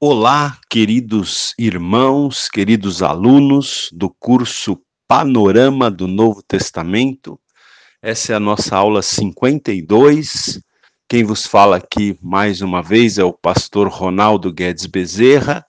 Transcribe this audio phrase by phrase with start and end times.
[0.00, 7.36] Olá, queridos irmãos, queridos alunos do curso Panorama do Novo Testamento.
[8.00, 10.62] Essa é a nossa aula 52.
[11.08, 15.66] Quem vos fala aqui mais uma vez é o pastor Ronaldo Guedes Bezerra,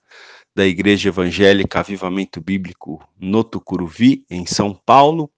[0.54, 5.28] da Igreja Evangélica Avivamento Bíblico no Tucuruvi, em São Paulo.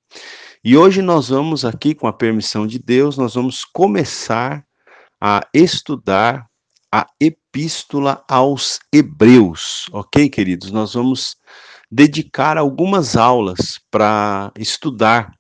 [0.62, 4.62] E hoje nós vamos aqui, com a permissão de Deus, nós vamos começar
[5.18, 6.46] a estudar
[6.92, 7.06] a
[8.28, 10.70] aos Hebreus, ok, queridos?
[10.70, 11.36] Nós vamos
[11.90, 15.30] dedicar algumas aulas para estudar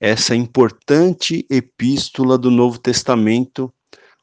[0.00, 3.72] essa importante epístola do Novo Testamento,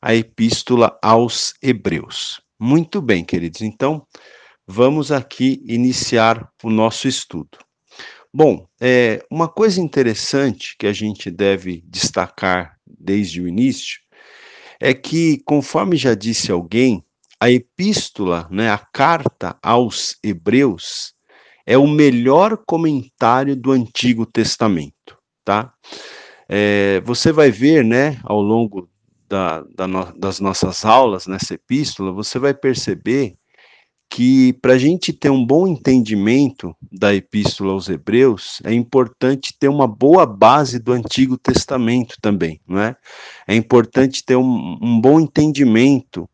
[0.02, 2.40] a Epístola aos Hebreus.
[2.58, 3.62] Muito bem, queridos.
[3.62, 4.08] Então,
[4.66, 7.58] vamos aqui iniciar o nosso estudo.
[8.34, 13.99] Bom, é, uma coisa interessante que a gente deve destacar desde o início
[14.80, 17.05] é que, conforme já disse alguém,
[17.45, 21.13] a epístola, né, a carta aos Hebreus,
[21.63, 25.71] é o melhor comentário do Antigo Testamento, tá?
[26.49, 28.90] É, você vai ver, né, ao longo
[29.29, 33.35] da, da no, das nossas aulas nessa epístola, você vai perceber
[34.09, 39.68] que para a gente ter um bom entendimento da Epístola aos Hebreus, é importante ter
[39.68, 42.96] uma boa base do Antigo Testamento também, não é?
[43.48, 46.30] É importante ter um, um bom entendimento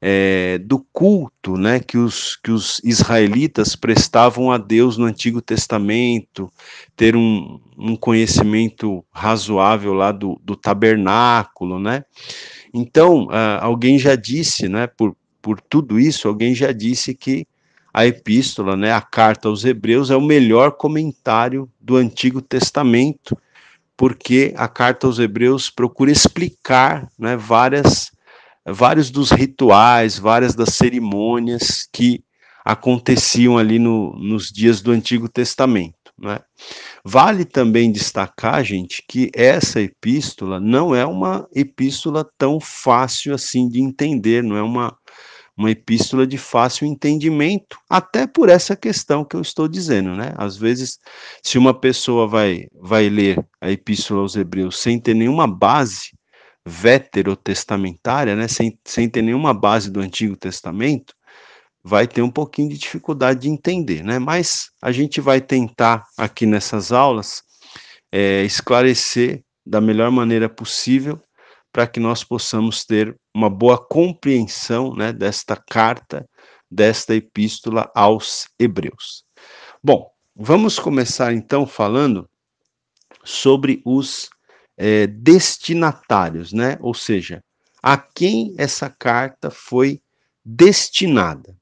[0.00, 6.50] é, do culto né, que, os, que os israelitas prestavam a Deus no Antigo Testamento,
[6.96, 12.04] ter um, um conhecimento razoável lá do, do tabernáculo, né?
[12.72, 13.28] Então,
[13.60, 17.46] alguém já disse, né, por, por tudo isso, alguém já disse que
[17.92, 23.36] a epístola, né, a carta aos Hebreus, é o melhor comentário do Antigo Testamento,
[23.96, 28.12] porque a carta aos Hebreus procura explicar né, várias,
[28.72, 32.22] vários dos rituais, várias das cerimônias que
[32.64, 35.96] aconteciam ali no, nos dias do Antigo Testamento.
[36.18, 36.38] Né?
[37.04, 43.80] Vale também destacar, gente, que essa epístola não é uma epístola tão fácil assim de
[43.80, 44.94] entender, não é uma,
[45.56, 50.34] uma epístola de fácil entendimento, até por essa questão que eu estou dizendo, né?
[50.36, 50.98] Às vezes,
[51.42, 56.17] se uma pessoa vai, vai ler a epístola aos Hebreus sem ter nenhuma base
[56.68, 58.46] veterotestamentária, né?
[58.46, 61.14] Sem, sem ter nenhuma base do Antigo Testamento,
[61.82, 64.18] vai ter um pouquinho de dificuldade de entender, né?
[64.18, 67.42] Mas a gente vai tentar aqui nessas aulas
[68.12, 71.20] é, esclarecer da melhor maneira possível
[71.72, 76.28] para que nós possamos ter uma boa compreensão né, desta carta,
[76.70, 79.24] desta epístola aos Hebreus.
[79.82, 82.28] Bom, vamos começar então falando
[83.22, 84.30] sobre os
[84.78, 86.78] é, destinatários, né?
[86.80, 87.42] Ou seja,
[87.82, 90.00] a quem essa carta foi
[90.44, 91.56] destinada.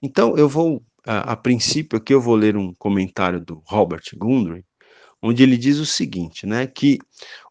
[0.00, 4.64] Então, eu vou, a, a, princípio, aqui eu vou ler um comentário do Robert Gundry,
[5.20, 6.98] onde ele diz o seguinte, né, que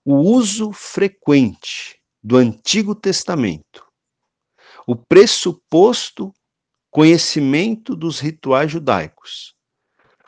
[0.06, 3.86] o uso frequente do Antigo Testamento,
[4.88, 6.34] o pressuposto
[6.90, 9.53] conhecimento dos rituais judaicos,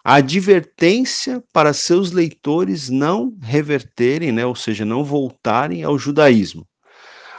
[0.08, 6.68] a advertência para seus leitores não reverterem, né, ou seja, não voltarem ao judaísmo.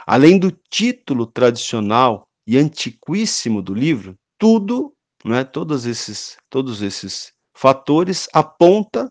[0.05, 8.27] Além do título tradicional e antiquíssimo do livro, tudo, né, todos esses, todos esses fatores
[8.33, 9.09] aponta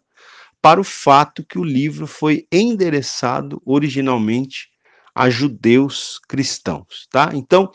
[0.60, 4.68] para o fato que o livro foi endereçado originalmente
[5.14, 7.30] a judeus cristãos, tá?
[7.32, 7.70] Então,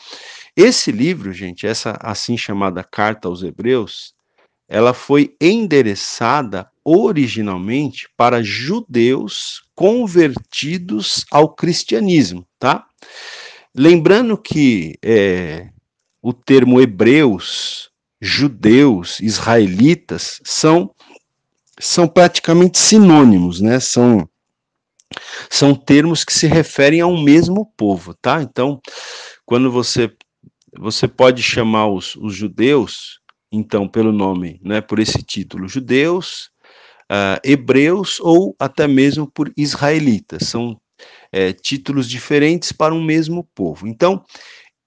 [0.56, 4.14] esse livro, gente, essa assim chamada carta aos Hebreus,
[4.72, 12.88] ela foi endereçada originalmente para judeus convertidos ao cristianismo, tá?
[13.76, 15.68] Lembrando que é,
[16.22, 17.90] o termo hebreus,
[18.22, 20.96] judeus, israelitas são
[21.78, 23.78] são praticamente sinônimos, né?
[23.78, 24.28] São
[25.50, 28.42] são termos que se referem ao mesmo povo, tá?
[28.42, 28.80] Então,
[29.46, 30.10] quando você
[30.80, 33.20] você pode chamar os, os judeus,
[33.52, 36.50] então, pelo nome, né, por esse título, judeus,
[37.12, 40.48] uh, hebreus ou até mesmo por israelitas.
[40.48, 40.80] São
[41.32, 43.88] é, títulos diferentes para um mesmo povo.
[43.88, 44.24] Então,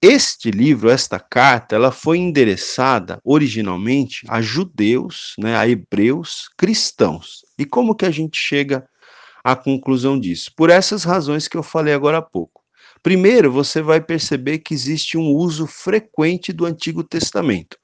[0.01, 7.45] este livro, esta carta, ela foi endereçada originalmente a judeus, né, a hebreus cristãos.
[7.57, 8.87] E como que a gente chega
[9.43, 10.51] à conclusão disso?
[10.55, 12.64] Por essas razões que eu falei agora há pouco.
[13.05, 17.77] Primeiro, você vai perceber que existe um uso frequente do Antigo Testamento.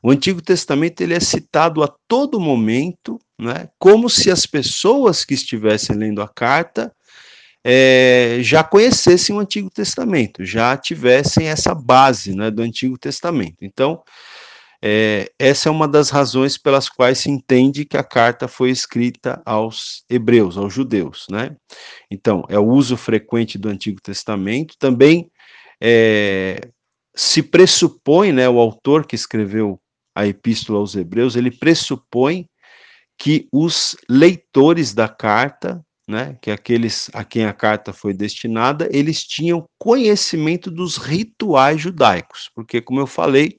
[0.00, 5.34] O Antigo Testamento ele é citado a todo momento, né, como se as pessoas que
[5.34, 6.92] estivessem lendo a carta
[7.64, 13.56] é, já conhecessem o Antigo Testamento, já tivessem essa base né, do Antigo Testamento.
[13.62, 14.00] Então,
[14.82, 19.42] é, essa é uma das razões pelas quais se entende que a carta foi escrita
[19.44, 21.56] aos hebreus, aos judeus, né?
[22.10, 24.76] Então, é o uso frequente do Antigo Testamento.
[24.78, 25.30] Também
[25.82, 26.60] é,
[27.14, 29.80] se pressupõe, né, o autor que escreveu
[30.14, 32.48] a epístola aos hebreus, ele pressupõe
[33.18, 39.24] que os leitores da carta, né, que aqueles a quem a carta foi destinada, eles
[39.24, 43.58] tinham conhecimento dos rituais judaicos, porque como eu falei,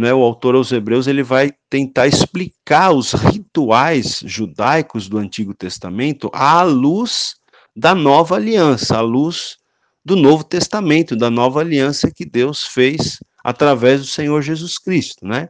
[0.00, 6.30] né, o autor aos Hebreus ele vai tentar explicar os rituais judaicos do Antigo Testamento
[6.32, 7.34] à luz
[7.76, 9.58] da nova aliança, à luz
[10.04, 15.48] do Novo Testamento, da nova aliança que Deus fez através do Senhor Jesus Cristo, né?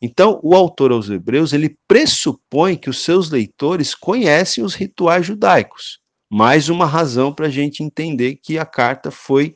[0.00, 5.98] Então, o autor aos Hebreus, ele pressupõe que os seus leitores conhecem os rituais judaicos.
[6.30, 9.54] Mais uma razão para a gente entender que a carta foi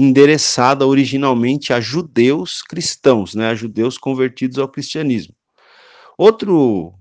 [0.00, 5.34] endereçada originalmente a judeus cristãos, né, a judeus convertidos ao cristianismo.
[6.16, 6.94] Outro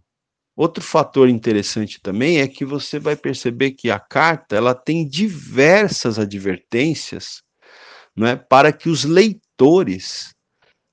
[0.56, 6.18] outro fator interessante também é que você vai perceber que a carta ela tem diversas
[6.18, 7.44] advertências,
[8.16, 10.34] né, para que os leitores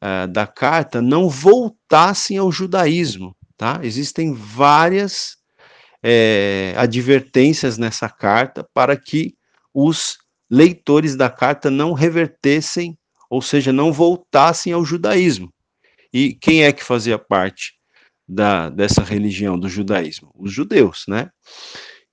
[0.02, 3.80] uh, da carta não voltassem ao judaísmo, tá?
[3.82, 5.38] Existem várias
[6.02, 9.34] é, advertências nessa carta para que
[9.72, 10.18] os
[10.50, 12.96] leitores da carta não revertessem,
[13.28, 15.52] ou seja, não voltassem ao judaísmo.
[16.12, 17.74] E quem é que fazia parte
[18.28, 20.30] da, dessa religião, do judaísmo?
[20.34, 21.30] Os judeus, né?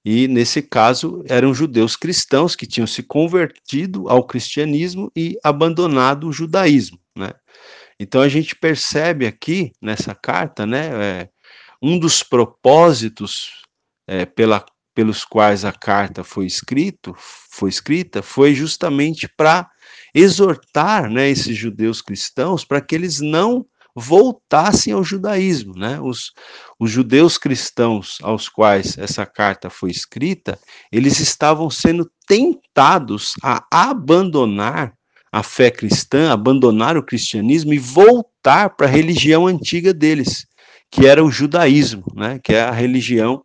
[0.04, 6.34] E nesse caso eram judeus cristãos que tinham se convertido ao cristianismo e abandonado o
[6.34, 7.34] judaísmo, né?
[8.00, 10.88] Então a gente percebe aqui nessa carta, né,
[11.22, 11.30] é,
[11.80, 13.62] um dos propósitos
[14.08, 19.70] é, pela pelos quais a carta foi escrito, foi escrita, foi justamente para
[20.14, 23.66] exortar, né, esses judeus cristãos para que eles não
[23.96, 26.00] voltassem ao judaísmo, né?
[26.00, 26.32] Os,
[26.80, 30.58] os judeus cristãos aos quais essa carta foi escrita,
[30.92, 34.94] eles estavam sendo tentados a abandonar
[35.32, 40.46] a fé cristã, abandonar o cristianismo e voltar para a religião antiga deles,
[40.90, 42.40] que era o judaísmo, né?
[42.44, 43.44] Que é a religião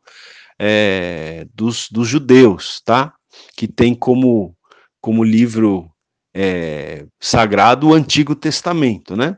[0.58, 3.14] é, dos, dos judeus, tá?
[3.56, 4.56] Que tem como,
[5.00, 5.90] como livro
[6.34, 9.36] é, sagrado o Antigo Testamento, né?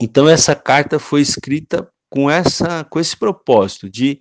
[0.00, 4.20] Então essa carta foi escrita com essa com esse propósito de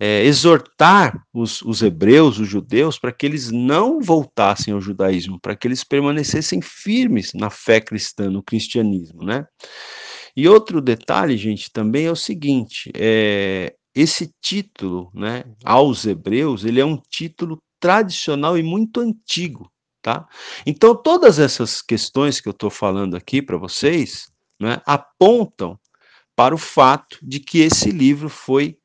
[0.00, 5.54] é, exortar os, os hebreus, os judeus, para que eles não voltassem ao judaísmo, para
[5.54, 9.46] que eles permanecessem firmes na fé cristã, no cristianismo, né?
[10.34, 16.80] E outro detalhe, gente, também é o seguinte: é, esse título, né, aos hebreus, ele
[16.80, 19.70] é um título tradicional e muito antigo,
[20.02, 20.28] tá?
[20.66, 25.78] Então, todas essas questões que eu estou falando aqui para vocês, né, apontam
[26.36, 28.76] para o fato de que esse livro foi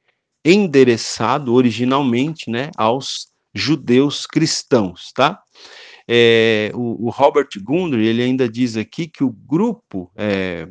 [0.43, 5.41] endereçado originalmente, né, aos judeus cristãos, tá?
[6.07, 10.67] É, o, o, Robert Gundry, ele ainda diz aqui que o grupo é,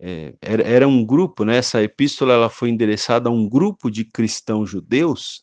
[0.00, 4.70] é, era, um grupo, né, essa epístola ela foi endereçada a um grupo de cristãos
[4.70, 5.42] judeus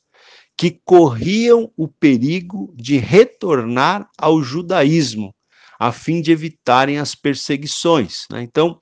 [0.58, 5.36] que corriam o perigo de retornar ao judaísmo,
[5.78, 8.26] a fim de evitarem as perseguições.
[8.32, 8.42] Né?
[8.42, 8.80] Então,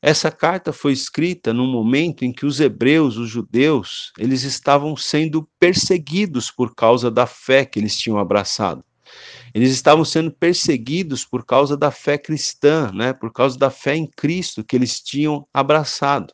[0.00, 5.46] essa carta foi escrita num momento em que os hebreus, os judeus, eles estavam sendo
[5.58, 8.82] perseguidos por causa da fé que eles tinham abraçado.
[9.54, 13.12] Eles estavam sendo perseguidos por causa da fé cristã, né?
[13.12, 16.32] Por causa da fé em Cristo que eles tinham abraçado.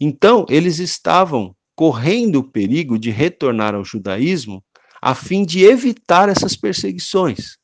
[0.00, 4.62] Então, eles estavam correndo o perigo de retornar ao judaísmo
[5.02, 7.56] a fim de evitar essas perseguições.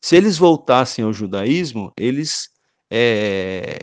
[0.00, 2.48] Se eles voltassem ao judaísmo, eles
[2.90, 3.78] é,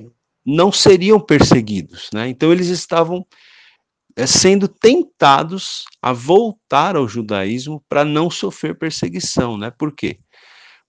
[0.46, 2.27] não seriam perseguidos, né?
[2.27, 3.25] Então, eles estavam
[4.15, 9.72] é, sendo tentados a voltar ao judaísmo para não sofrer perseguição, né?
[9.72, 10.19] Por quê?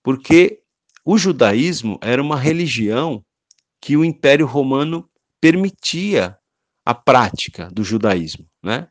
[0.03, 0.61] Porque
[1.05, 3.25] o judaísmo era uma religião
[3.81, 5.09] que o Império Romano
[5.41, 6.37] permitia
[6.85, 8.89] a prática do judaísmo, né?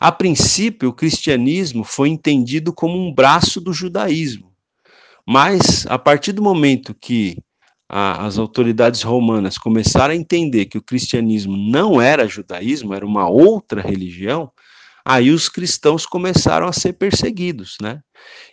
[0.00, 4.52] A princípio, o cristianismo foi entendido como um braço do judaísmo,
[5.26, 7.36] mas a partir do momento que
[7.88, 13.28] a, as autoridades romanas começaram a entender que o cristianismo não era judaísmo, era uma
[13.28, 14.50] outra religião,
[15.08, 18.00] aí os cristãos começaram a ser perseguidos, né?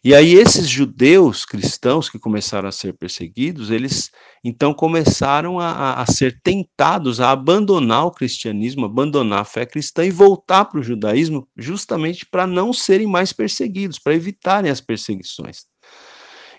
[0.02, 4.10] E aí esses judeus cristãos que começaram a ser perseguidos, eles
[4.42, 10.12] então começaram a, a ser tentados a abandonar o cristianismo, abandonar a fé cristã e
[10.12, 15.66] voltar para o judaísmo, justamente para não serem mais perseguidos, para evitarem as perseguições.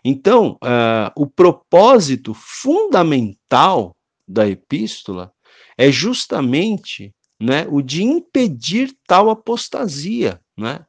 [0.04, 3.96] Então, uh, o propósito fundamental
[4.28, 5.32] da epístola
[5.78, 10.40] é justamente né, o de impedir tal apostasia.
[10.56, 10.84] Né?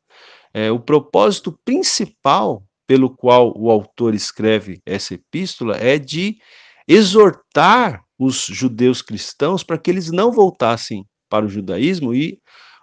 [0.54, 6.38] É, o propósito principal pelo qual o autor escreve essa epístola é de
[6.88, 12.39] exortar os judeus cristãos para que eles não voltassem para o judaísmo e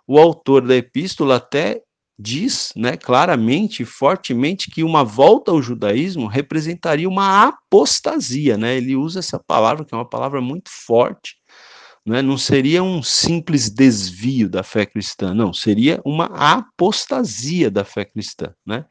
[0.06, 1.80] o autor da epístola até
[2.18, 8.76] diz, né, claramente, fortemente que uma volta ao judaísmo representaria uma apostasia, né?
[8.76, 11.36] Ele usa essa palavra que é uma palavra muito forte,
[12.06, 12.20] né?
[12.20, 18.52] Não seria um simples desvio da fé cristã, não, seria uma apostasia da fé cristã,
[18.66, 18.84] né?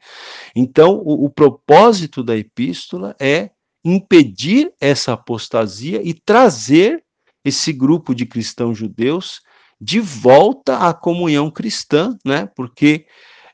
[0.54, 3.50] Então, o, o propósito da epístola é
[3.84, 7.04] impedir essa apostasia e trazer
[7.44, 9.40] esse grupo de cristãos judeus
[9.80, 12.48] de volta à comunhão cristã, né?
[12.56, 13.06] Porque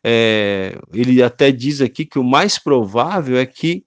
[0.05, 3.85] é, ele até diz aqui que o mais provável é que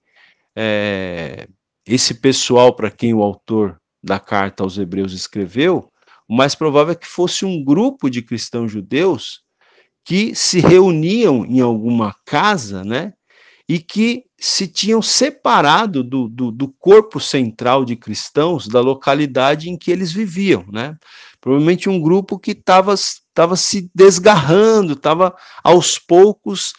[0.56, 1.48] é,
[1.86, 5.90] esse pessoal para quem o autor da carta aos Hebreus escreveu,
[6.28, 9.40] o mais provável é que fosse um grupo de cristãos judeus
[10.04, 13.14] que se reuniam em alguma casa, né?
[13.66, 19.78] E que se tinham separado do, do, do, corpo central de cristãos da localidade em
[19.78, 20.96] que eles viviam, né?
[21.40, 22.94] Provavelmente um grupo que estava
[23.56, 26.74] se desgarrando, estava aos poucos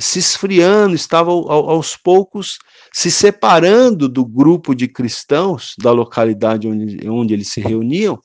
[0.00, 2.58] se esfriando, estava aos poucos
[2.92, 8.20] se separando do grupo de cristãos da localidade onde, onde eles se reuniam,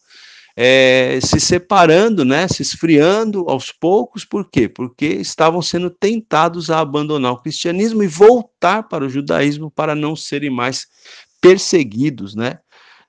[0.55, 4.69] é, se separando, né, se esfriando aos poucos, por quê?
[4.69, 10.15] Porque estavam sendo tentados a abandonar o cristianismo e voltar para o judaísmo para não
[10.15, 10.87] serem mais
[11.41, 12.59] perseguidos, né?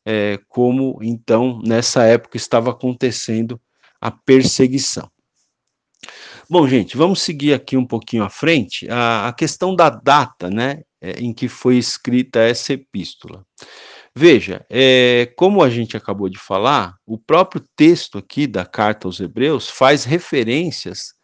[0.04, 3.60] É, como então nessa época estava acontecendo
[4.00, 5.10] a perseguição.
[6.48, 8.88] Bom, gente, vamos seguir aqui um pouquinho à frente.
[8.88, 13.44] A, a questão da data, né, é, em que foi escrita essa epístola.
[14.14, 19.18] Veja, é, como a gente acabou de falar, o próprio texto aqui da carta aos
[19.18, 21.14] Hebreus faz referências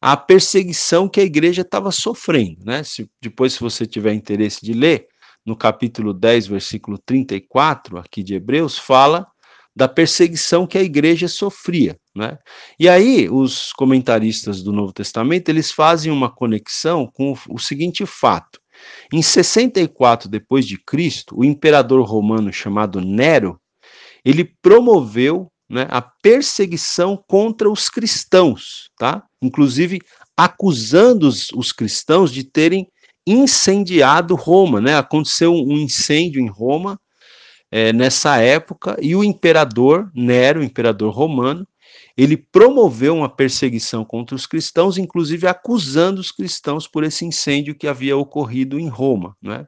[0.00, 2.84] à perseguição que a igreja estava sofrendo, né?
[2.84, 5.08] Se, depois, se você tiver interesse de ler,
[5.44, 9.26] no capítulo 10, versículo 34, aqui de Hebreus, fala
[9.74, 12.38] da perseguição que a igreja sofria, né?
[12.78, 18.60] E aí, os comentaristas do Novo Testamento, eles fazem uma conexão com o, seguinte fato.
[19.12, 23.60] Em 64 depois de Cristo, o imperador romano chamado Nero,
[24.24, 29.22] ele promoveu né, a perseguição contra os cristãos, tá?
[29.42, 30.00] Inclusive
[30.36, 32.86] acusando os, os cristãos de terem
[33.26, 34.96] incendiado Roma, né?
[34.96, 36.98] Aconteceu um incêndio em Roma
[37.70, 41.66] é, nessa época e o imperador Nero, o imperador romano,
[42.16, 47.88] ele promoveu uma perseguição contra os cristãos, inclusive acusando os cristãos por esse incêndio que
[47.88, 49.36] havia ocorrido em Roma.
[49.42, 49.66] Né?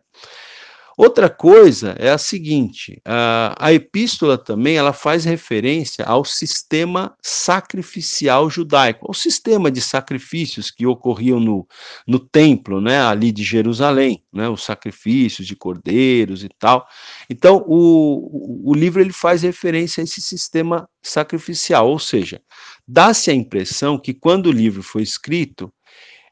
[0.96, 8.48] Outra coisa é a seguinte: a, a epístola também ela faz referência ao sistema sacrificial
[8.48, 11.68] judaico, ao sistema de sacrifícios que ocorriam no,
[12.08, 16.86] no templo, né, ali de Jerusalém, né, os sacrifícios de cordeiros e tal.
[17.28, 22.40] Então, o, o livro ele faz referência a esse sistema sacrificial, ou seja,
[22.88, 25.70] dá-se a impressão que quando o livro foi escrito,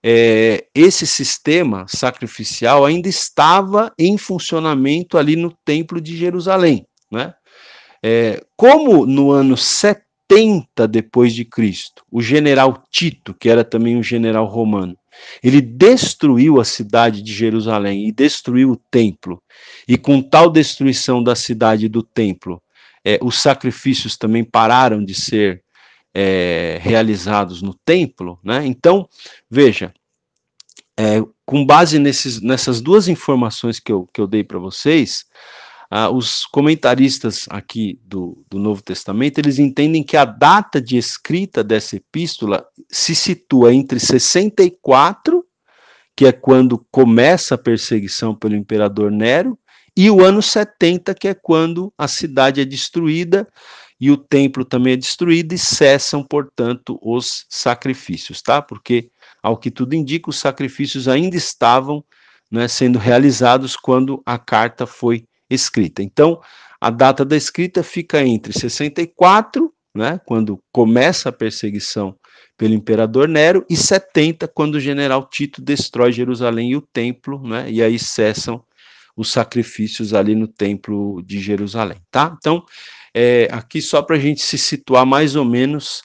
[0.06, 6.87] é, esse sistema sacrificial ainda estava em funcionamento ali no Templo de Jerusalém.
[7.11, 7.32] Né?
[8.02, 14.02] É, como no ano 70 depois de Cristo, o general Tito, que era também um
[14.02, 14.94] general romano,
[15.42, 19.42] ele destruiu a cidade de Jerusalém e destruiu o templo.
[19.88, 22.61] E com tal destruição da cidade e do templo,
[23.02, 25.63] é, os sacrifícios também pararam de ser
[26.14, 28.64] é, realizados no templo, né?
[28.64, 29.09] Então,
[29.50, 29.92] veja,
[30.97, 35.26] é, com base nesses, nessas duas informações que eu, que eu dei para vocês,
[35.90, 41.62] ah, os comentaristas aqui do, do Novo Testamento, eles entendem que a data de escrita
[41.62, 45.44] dessa epístola se situa entre 64,
[46.16, 49.59] que é quando começa a perseguição pelo imperador Nero,
[49.97, 53.47] e o ano 70, que é quando a cidade é destruída
[54.00, 58.60] e o templo também é destruído e cessam, portanto, os sacrifícios, tá?
[58.60, 59.10] Porque,
[59.42, 62.04] ao que tudo indica, os sacrifícios ainda estavam
[62.50, 66.02] né, sendo realizados quando a carta foi escrita.
[66.02, 66.40] Então,
[66.80, 72.16] a data da escrita fica entre 64, né, quando começa a perseguição
[72.56, 77.70] pelo imperador Nero, e 70, quando o general Tito destrói Jerusalém e o templo, né,
[77.70, 78.62] e aí cessam
[79.16, 82.36] os sacrifícios ali no templo de Jerusalém, tá?
[82.36, 82.64] Então,
[83.14, 86.02] é, aqui só para a gente se situar mais ou menos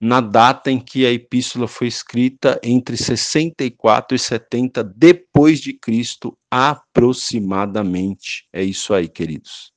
[0.00, 6.36] na data em que a epístola foi escrita, entre 64 e 70 depois de Cristo,
[6.50, 8.46] aproximadamente.
[8.52, 9.72] É isso aí, queridos.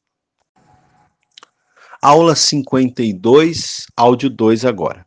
[2.02, 5.06] aula 52, áudio 2 agora.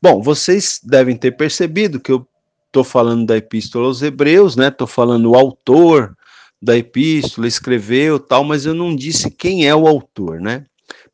[0.00, 2.26] Bom, vocês devem ter percebido que eu
[2.66, 4.68] estou falando da epístola aos Hebreus, né?
[4.68, 6.16] Estou falando o autor
[6.60, 10.66] da epístola, escreveu tal, mas eu não disse quem é o autor, né?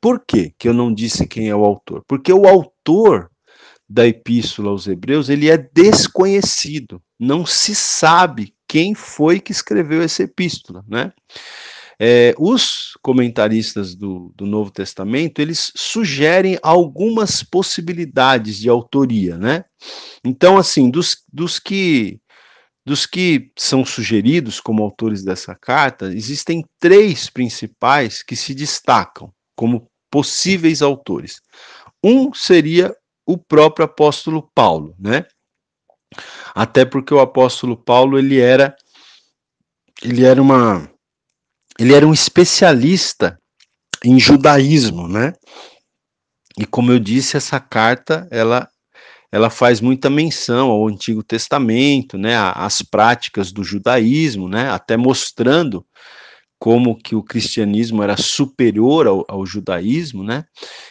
[0.05, 2.05] Por que que eu não disse quem é o autor?
[2.07, 3.31] Porque o autor
[3.89, 10.25] da epístola aos Hebreus, ele é desconhecido, não se sabe quem foi que escreveu essa
[10.25, 11.11] epístola, né?
[11.99, 19.65] É, os comentaristas do, do, Novo Testamento eles sugerem algumas possibilidades de autoria, né?
[20.23, 22.21] Então, assim, dos, dos que
[22.85, 29.89] dos que são sugeridos como autores dessa carta, existem três principais que se destacam como
[30.15, 31.43] possíveis autores.
[32.01, 32.95] Um seria
[33.27, 35.27] o próprio apóstolo Paulo, né?
[36.55, 38.77] Até porque o apóstolo Paulo ele era
[40.01, 40.89] ele era uma
[41.81, 43.37] ele era um especialista
[44.05, 45.33] em judaísmo, né?
[46.57, 48.69] E como eu disse, essa carta ela
[49.33, 55.85] ela faz muita menção ao Antigo Testamento, né, às práticas do judaísmo, né, até mostrando
[56.59, 60.45] como que o cristianismo era superior ao, ao, judaísmo, né?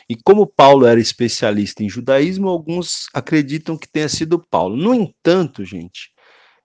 [0.10, 4.76] E como Paulo era especialista em judaísmo, alguns acreditam que tenha sido Paulo.
[4.76, 6.12] No entanto, gente,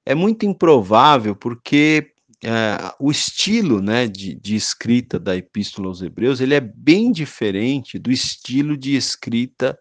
[0.04, 2.12] é muito improvável porque
[2.44, 7.98] é, o estilo né, de, de, escrita da Epístola aos Hebreus ele é bem diferente
[7.98, 9.76] do estilo de escrita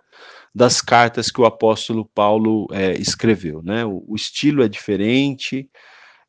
[0.53, 3.61] das cartas que o apóstolo Paulo é, escreveu.
[3.61, 3.85] Né?
[3.85, 5.69] O, o, estilo é diferente,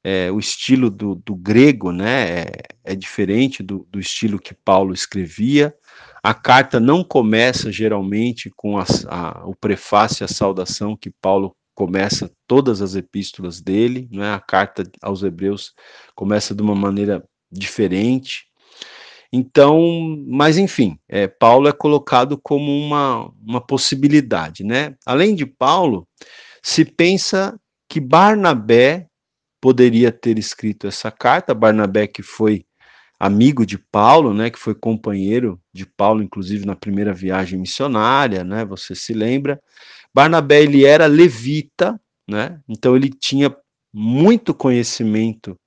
[0.03, 2.53] é, o estilo do, do grego né, é,
[2.85, 5.75] é diferente do, do, estilo que Paulo escrevia.
[6.23, 11.55] A carta não começa geralmente com a, a, o prefácio e a saudação que Paulo
[11.75, 14.35] começa todas as epístolas dele, né?
[14.35, 15.75] A carta aos Hebreus
[16.15, 18.47] começa de uma maneira diferente.
[19.33, 19.79] Então,
[20.27, 24.97] mas enfim, é, Paulo é colocado como uma, uma possibilidade, né?
[25.07, 26.09] Além de Paulo,
[26.63, 29.08] se pensa que Barnabé
[29.61, 32.65] poderia ter escrito essa carta, Barnabé que foi
[33.19, 38.65] amigo de Paulo, né, que foi companheiro de Paulo, inclusive na primeira viagem missionária, né,
[38.65, 39.61] você se lembra,
[40.15, 42.61] Barnabé ele era levita, né?
[42.69, 43.55] Então ele tinha
[43.93, 45.59] muito conhecimento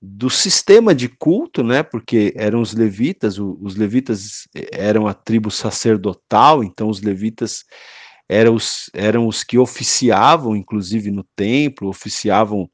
[0.00, 1.82] do sistema de culto, né?
[1.82, 7.64] Porque eram os levitas, os levitas eram a tribo sacerdotal, então os levitas
[8.28, 12.68] eram os, eram os que oficiavam, inclusive no templo, oficiavam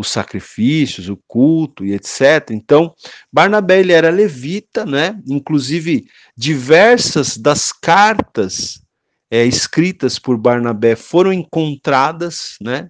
[0.00, 2.50] os sacrifícios, o culto e etc.
[2.52, 2.94] Então,
[3.30, 5.20] Barnabé ele era levita, né?
[5.26, 8.82] Inclusive diversas das cartas
[9.30, 12.88] é, escritas por Barnabé foram encontradas, né?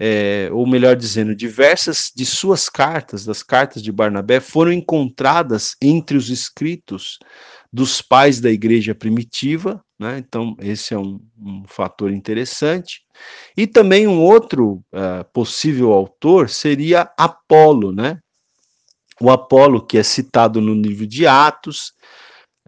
[0.00, 6.16] É, ou melhor dizendo, diversas de suas cartas, das cartas de Barnabé, foram encontradas entre
[6.16, 7.18] os escritos
[7.72, 10.18] dos pais da igreja primitiva, né?
[10.18, 13.02] então esse é um, um, fator interessante.
[13.56, 18.18] E também um outro uh, possível autor seria Apolo, né?
[19.20, 21.92] O Apolo, que é citado no livro de Atos,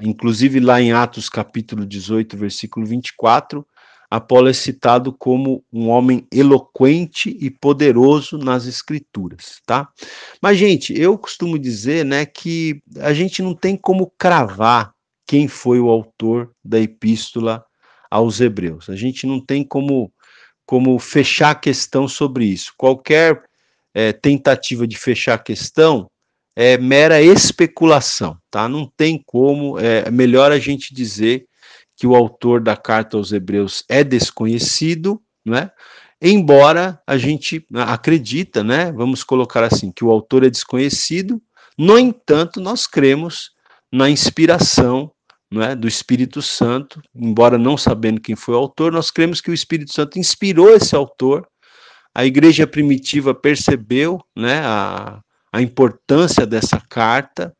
[0.00, 3.66] Inclusive, lá em Atos capítulo 18, versículo 24,
[4.10, 9.88] Apolo é citado como um homem eloquente e poderoso nas escrituras, tá?
[10.42, 14.92] Mas, gente, eu costumo dizer, né, que a gente não tem como cravar
[15.24, 17.64] quem foi o autor da epístola
[18.10, 18.90] aos Hebreus.
[18.90, 20.12] A gente não tem como,
[20.66, 22.74] como fechar a questão sobre isso.
[22.76, 23.40] Qualquer
[23.94, 26.10] é, tentativa de fechar a questão
[26.56, 28.68] é mera especulação, tá?
[28.68, 31.46] Não tem como, é melhor a gente dizer
[32.00, 35.70] que o autor da carta aos Hebreus é desconhecido, né?
[36.18, 38.90] Embora a gente acredita, né?
[38.90, 41.42] Vamos colocar assim, que o autor é desconhecido,
[41.76, 43.50] no entanto, nós cremos
[43.92, 45.12] na inspiração
[45.52, 49.54] é, do Espírito Santo, embora não sabendo quem foi o autor, nós cremos que o
[49.54, 51.46] Espírito Santo inspirou esse autor.
[52.14, 55.20] A igreja primitiva percebeu né, a,
[55.52, 57.54] a importância dessa carta,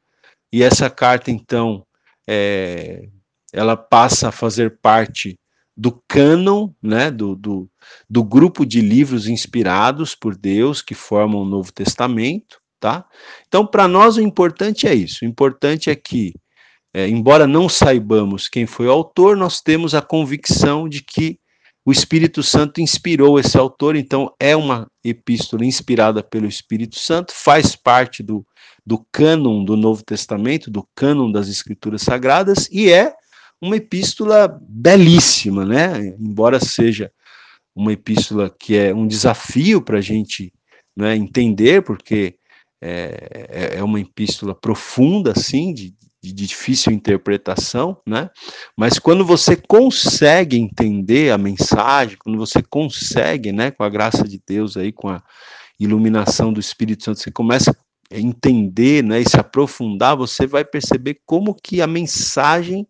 [0.50, 1.85] e essa carta, então,
[2.26, 3.07] é,
[3.52, 5.38] ela passa a fazer parte
[5.76, 7.70] do cânon, né, do, do,
[8.08, 13.06] do, grupo de livros inspirados por Deus que formam o Novo Testamento, tá?
[13.48, 15.24] Então, para nós, o importante é isso.
[15.24, 16.34] O importante é que,
[16.92, 21.38] é, embora não saibamos quem foi o autor, nós temos a convicção de que
[21.84, 27.74] o Espírito Santo inspirou esse autor, então é uma epístola inspirada pelo Espírito Santo, faz
[27.74, 28.44] parte do,
[28.84, 33.14] do cânon do Novo Testamento, do cânon das Escrituras Sagradas, e é
[33.61, 36.14] uma epístola belíssima, né?
[36.18, 37.12] Embora seja
[37.75, 40.53] uma epístola que é um desafio para a gente
[40.96, 42.37] né, entender, porque
[42.81, 48.31] é, é, é uma epístola profunda, assim, de, de difícil interpretação, né?
[48.77, 54.40] Mas quando você consegue entender a mensagem, quando você consegue, né, com a graça de
[54.46, 55.23] Deus aí, com a
[55.79, 57.77] iluminação do Espírito Santo, você começa
[58.11, 62.87] entender, né, e se aprofundar, você vai perceber como que a mensagem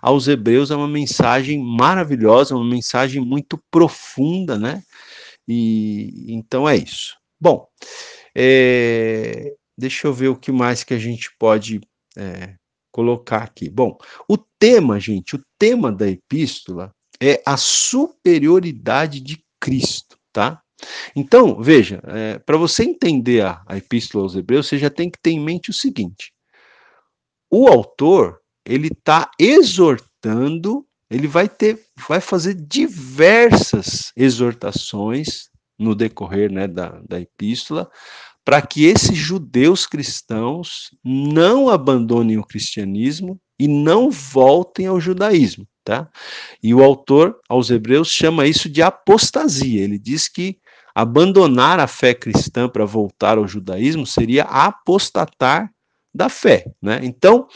[0.00, 4.82] aos hebreus é uma mensagem maravilhosa, uma mensagem muito profunda, né?
[5.48, 7.16] E então é isso.
[7.40, 7.66] Bom,
[8.34, 11.80] é, deixa eu ver o que mais que a gente pode
[12.16, 12.54] é,
[12.92, 13.68] colocar aqui.
[13.68, 20.62] Bom, o tema, gente, o tema da epístola é a superioridade de Cristo, tá?
[21.14, 25.18] Então, veja, é, para você entender a, a epístola aos Hebreus, você já tem que
[25.20, 26.32] ter em mente o seguinte:
[27.50, 36.68] o autor ele está exortando, ele vai ter, vai fazer diversas exortações no decorrer né,
[36.68, 37.90] da, da epístola
[38.44, 46.08] para que esses judeus cristãos não abandonem o cristianismo e não voltem ao judaísmo, tá?
[46.62, 49.84] E o autor aos Hebreus chama isso de apostasia.
[49.84, 50.58] Ele diz que
[51.00, 55.70] abandonar a fé cristã para voltar ao judaísmo seria apostatar
[56.14, 57.00] da fé, né?
[57.02, 57.46] Então,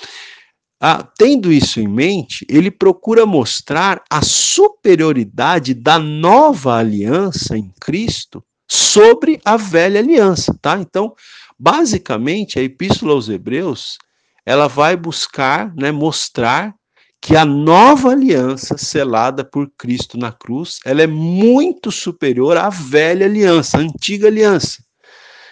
[1.16, 9.40] tendo isso em mente, ele procura mostrar a superioridade da nova aliança em Cristo sobre
[9.44, 10.78] a velha aliança, tá?
[10.78, 11.14] Então,
[11.58, 13.98] basicamente, a epístola aos Hebreus,
[14.46, 16.74] ela vai buscar, né, mostrar
[17.24, 23.24] que a nova aliança selada por Cristo na cruz, ela é muito superior à velha
[23.24, 24.84] aliança, à antiga aliança.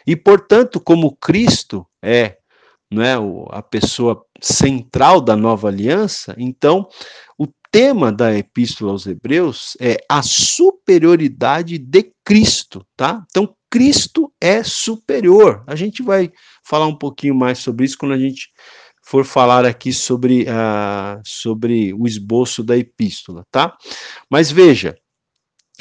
[0.06, 2.36] E, portanto, como Cristo é
[2.92, 3.14] né,
[3.48, 6.86] a pessoa central da nova aliança, então
[7.38, 13.24] o tema da epístola aos Hebreus é a superioridade de Cristo, tá?
[13.30, 15.64] Então Cristo é superior.
[15.66, 16.30] A gente vai
[16.62, 18.50] falar um pouquinho mais sobre isso quando a gente
[19.02, 23.76] for falar aqui sobre, uh, sobre o esboço da epístola, tá?
[24.30, 24.96] Mas veja,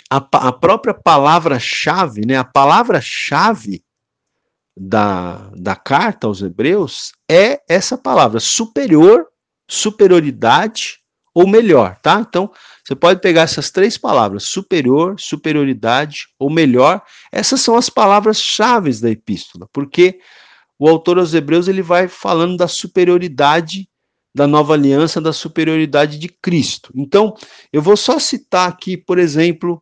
[0.10, 2.36] a, a própria palavra-chave, né?
[2.36, 3.84] A palavra-chave
[4.76, 9.28] da, da carta aos Hebreus é essa palavra, superior,
[9.70, 11.00] superioridade
[11.34, 12.20] ou melhor, tá?
[12.20, 12.52] Então,
[12.84, 19.10] você pode pegar essas três palavras, superior, superioridade ou melhor, essas são as palavras-chave da
[19.10, 20.20] epístola, porque
[20.82, 23.88] o autor aos Hebreus ele vai falando da superioridade
[24.34, 26.92] da nova aliança, da superioridade de Cristo.
[26.96, 27.36] Então,
[27.72, 29.80] eu vou só citar aqui, por exemplo,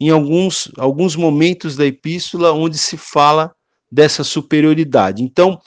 [0.00, 3.54] em alguns, alguns momentos da epístola onde se fala
[3.92, 5.22] dessa superioridade.
[5.22, 5.60] Então,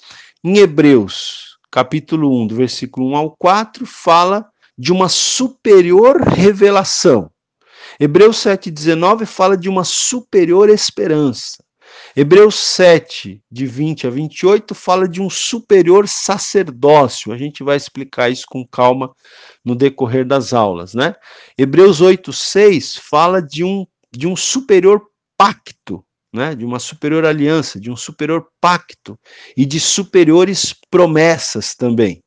[0.44, 4.46] em Hebreus, capítulo 1, do versículo 1 ao 4, fala
[4.78, 7.32] de uma superior revelação.
[7.98, 11.64] Hebreus 7,19 fala de uma superior esperança.
[12.16, 17.32] Hebreus 7, de 20 a 28, fala de um superior sacerdócio.
[17.32, 19.12] A gente vai explicar isso com calma
[19.66, 21.16] no decorrer das aulas, né?
[21.58, 25.02] Hebreus 8, 6 fala de um, de um superior
[25.36, 29.18] pacto né, de uma superior aliança, de um superior pacto
[29.56, 32.23] e de superiores promessas também.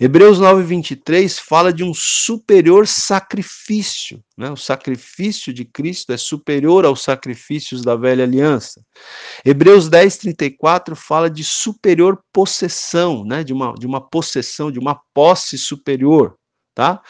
[0.00, 4.50] Hebreus 9:23 fala de um superior sacrifício, né?
[4.50, 8.80] O sacrifício de Cristo é superior aos sacrifícios da velha aliança.
[9.44, 13.44] Hebreus 10:34 fala de superior possessão, né?
[13.44, 16.34] De uma de uma possessão, de uma posse superior,
[16.74, 17.00] tá?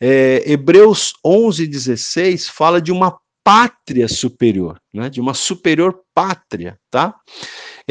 [0.00, 5.08] É, Hebreus 11:16 fala de uma pátria superior, né?
[5.10, 7.14] de uma superior pátria, tá?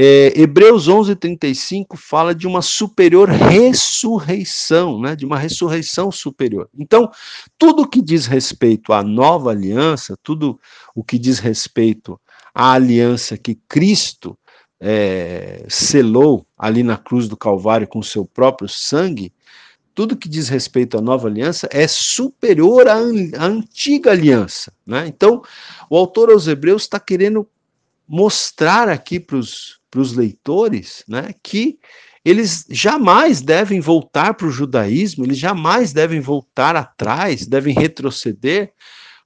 [0.03, 5.15] É, Hebreus 11:35 fala de uma superior ressurreição, né?
[5.15, 6.67] de uma ressurreição superior.
[6.75, 7.11] Então,
[7.55, 10.59] tudo que diz respeito à nova aliança, tudo
[10.95, 12.19] o que diz respeito
[12.51, 14.35] à aliança que Cristo
[14.79, 19.31] é, selou ali na cruz do Calvário com seu próprio sangue,
[19.93, 24.73] tudo que diz respeito à nova aliança é superior à, à antiga aliança.
[24.83, 25.05] Né?
[25.05, 25.43] Então,
[25.87, 27.47] o autor aos Hebreus está querendo
[28.07, 29.79] mostrar aqui para os
[30.13, 31.79] leitores né, que
[32.23, 38.73] eles jamais devem voltar para o judaísmo, eles jamais devem voltar atrás, devem retroceder,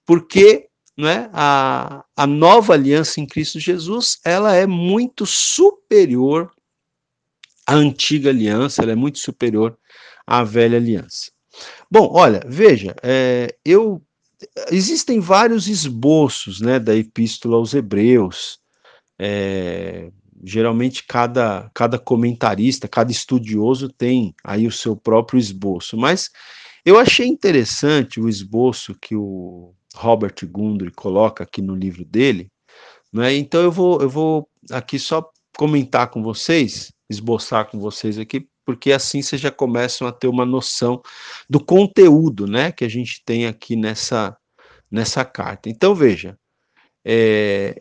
[0.06, 6.52] porque né, a, a nova aliança em Cristo Jesus ela é muito superior
[7.68, 9.78] à antiga aliança, ela é muito superior
[10.26, 11.32] à velha aliança.
[11.92, 14.02] Bom, olha, veja, é, eu
[14.72, 18.60] existem vários esboços né, da epístola aos Hebreus.
[19.18, 20.12] É,
[20.46, 26.30] geralmente cada, cada comentarista, cada estudioso tem aí o seu próprio esboço, mas
[26.86, 32.52] eu achei interessante o esboço que o Robert Gundry coloca aqui no livro dele,
[33.12, 33.34] né?
[33.34, 35.28] Então eu vou eu vou aqui só
[35.58, 40.46] comentar com vocês, esboçar com vocês aqui porque assim vocês já começam a ter uma
[40.46, 41.02] noção
[41.50, 44.36] do conteúdo, né, que a gente tem aqui nessa,
[44.90, 45.70] nessa carta.
[45.70, 46.38] Então, veja,
[47.06, 47.80] é,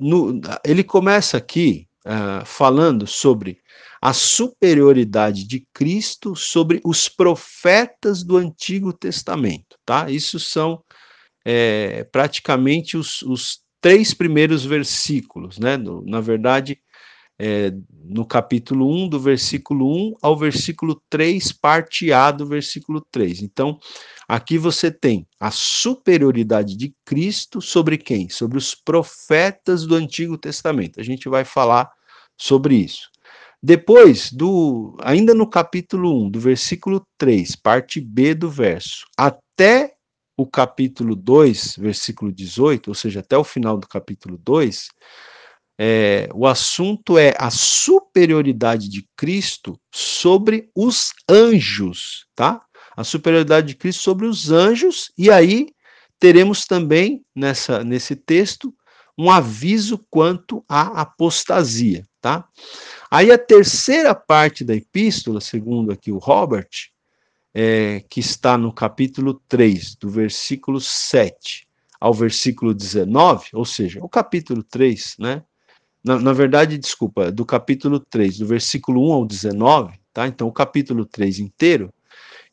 [0.00, 3.58] no, ele começa aqui uh, falando sobre
[4.00, 10.10] a superioridade de Cristo sobre os profetas do Antigo Testamento, tá?
[10.10, 10.82] Isso são
[11.44, 15.76] é, praticamente os, os, três primeiros versículos, né?
[15.76, 16.78] No, na verdade,
[17.42, 17.72] é,
[18.04, 23.40] no capítulo 1, do versículo 1 ao versículo 3, parte A do versículo 3.
[23.40, 23.78] Então,
[24.28, 28.28] aqui você tem a superioridade de Cristo sobre quem?
[28.28, 31.00] Sobre os profetas do Antigo Testamento.
[31.00, 31.90] A gente vai falar
[32.36, 33.08] sobre isso.
[33.62, 39.94] Depois do, ainda no capítulo 1, do versículo 3, parte B do verso, até
[40.36, 44.88] o capítulo 2, versículo 18, ou seja, até o final do capítulo 2,
[45.82, 52.60] é, o assunto é a superioridade de Cristo sobre os anjos, tá?
[52.94, 55.68] A superioridade de Cristo sobre os anjos, e aí
[56.18, 58.74] teremos também nessa, nesse texto
[59.16, 62.46] um aviso quanto à apostasia, tá?
[63.10, 66.68] Aí a terceira parte da epístola, segundo aqui o Robert,
[67.54, 71.66] é, que está no capítulo 3, do versículo 7
[71.98, 75.42] ao versículo 19, ou seja, o capítulo 3, né?
[76.02, 80.26] Na, na, verdade, desculpa, do capítulo 3, do versículo 1 ao 19, tá?
[80.26, 81.92] Então, o capítulo 3 inteiro.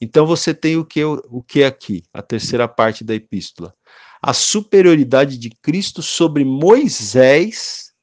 [0.02, 2.04] Então, você tem o que, o que aqui?
[2.14, 3.74] A terceira parte da epístola.
[4.22, 7.94] A superioridade de Cristo sobre Moisés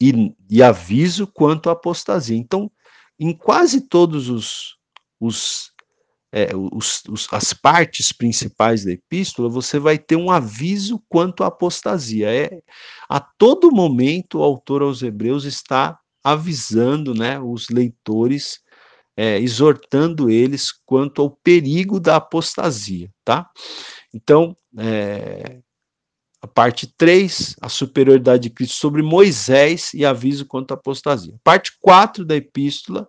[0.00, 2.36] e, e aviso quanto à apostasia.
[2.36, 2.70] Então,
[3.18, 4.76] em quase todos os,
[5.20, 5.71] os
[6.32, 11.48] é, os, os, as partes principais da epístola, você vai ter um aviso quanto à
[11.48, 12.34] apostasia.
[12.34, 12.62] É,
[13.08, 18.60] a todo momento, o autor aos Hebreus está avisando né, os leitores,
[19.14, 23.10] é, exortando eles quanto ao perigo da apostasia.
[23.22, 23.50] Tá?
[24.14, 25.60] Então, é,
[26.40, 31.34] a parte 3, a superioridade de Cristo sobre Moisés e aviso quanto à apostasia.
[31.44, 33.06] Parte 4 da epístola,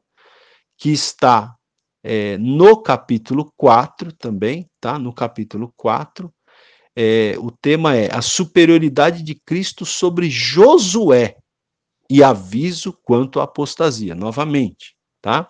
[0.77, 1.55] que está
[2.03, 4.99] é, no capítulo 4 também, tá?
[4.99, 6.31] No capítulo 4,
[6.95, 11.37] é, o tema é a superioridade de Cristo sobre Josué
[12.09, 15.47] e aviso quanto à apostasia, novamente, tá?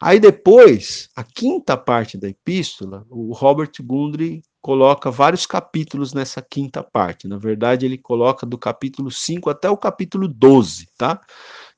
[0.00, 6.82] Aí depois, a quinta parte da epístola, o Robert Gundry coloca vários capítulos nessa quinta
[6.82, 7.28] parte.
[7.28, 11.20] Na verdade, ele coloca do capítulo 5 até o capítulo 12, tá?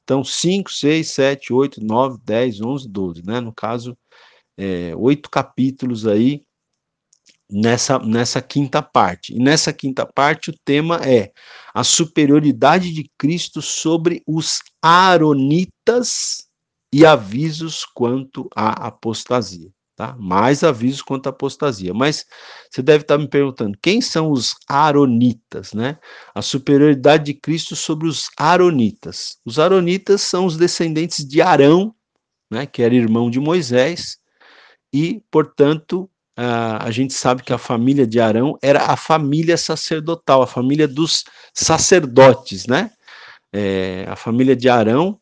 [0.05, 3.40] Então, 5, 6, 7, 8, 9, 10, 11, 12, né?
[3.40, 3.96] No caso,
[4.56, 6.42] é, oito capítulos aí
[7.50, 9.34] nessa, nessa quinta parte.
[9.34, 11.32] E nessa quinta parte, o tema é
[11.74, 16.48] a superioridade de Cristo sobre os Aaronitas
[16.92, 19.70] e avisos quanto à apostasia
[20.02, 20.16] tá?
[20.18, 21.94] Mais avisos quanto à apostasia.
[21.94, 22.26] Mas
[22.70, 25.98] você deve estar me perguntando, quem são os Aronitas, né?
[26.34, 29.38] A superioridade de Cristo sobre os Aronitas.
[29.44, 31.94] Os Aronitas são os descendentes de Arão,
[32.50, 34.18] né, que era irmão de Moisés,
[34.92, 40.42] e, portanto, a, a gente sabe que a família de Arão era a família sacerdotal,
[40.42, 41.24] a família dos
[41.55, 42.90] sacerdotes, né?
[43.52, 45.20] É, a família de Arão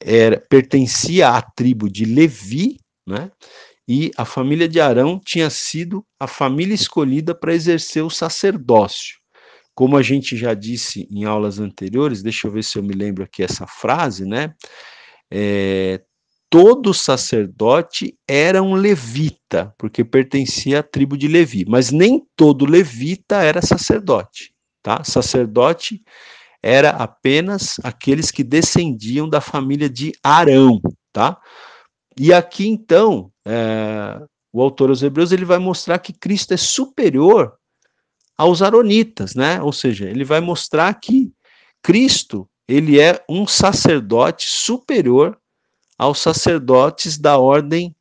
[0.00, 3.30] era, pertencia à tribo de Levi, né?
[3.92, 9.18] e a família de Arão tinha sido a família escolhida para exercer o sacerdócio.
[9.74, 13.24] Como a gente já disse em aulas anteriores, deixa eu ver se eu me lembro
[13.24, 14.54] aqui essa frase, né?
[15.28, 16.00] É,
[16.50, 23.36] todo sacerdote era um levita, porque pertencia à tribo de Levi, mas nem todo levita
[23.36, 25.04] era sacerdote, tá?
[25.04, 26.02] Sacerdote
[26.60, 30.80] era apenas aqueles que descendiam da família de Arão,
[31.12, 31.40] tá?
[32.18, 34.20] E aqui então, é,
[34.52, 37.54] o autor aos Hebreus ele vai mostrar que Cristo é superior
[38.36, 39.62] aos aronitas, né?
[39.62, 41.32] Ou seja, ele vai mostrar que
[41.80, 45.39] Cristo ele é um sacerdote superior
[46.00, 47.94] aos sacerdotes da ordem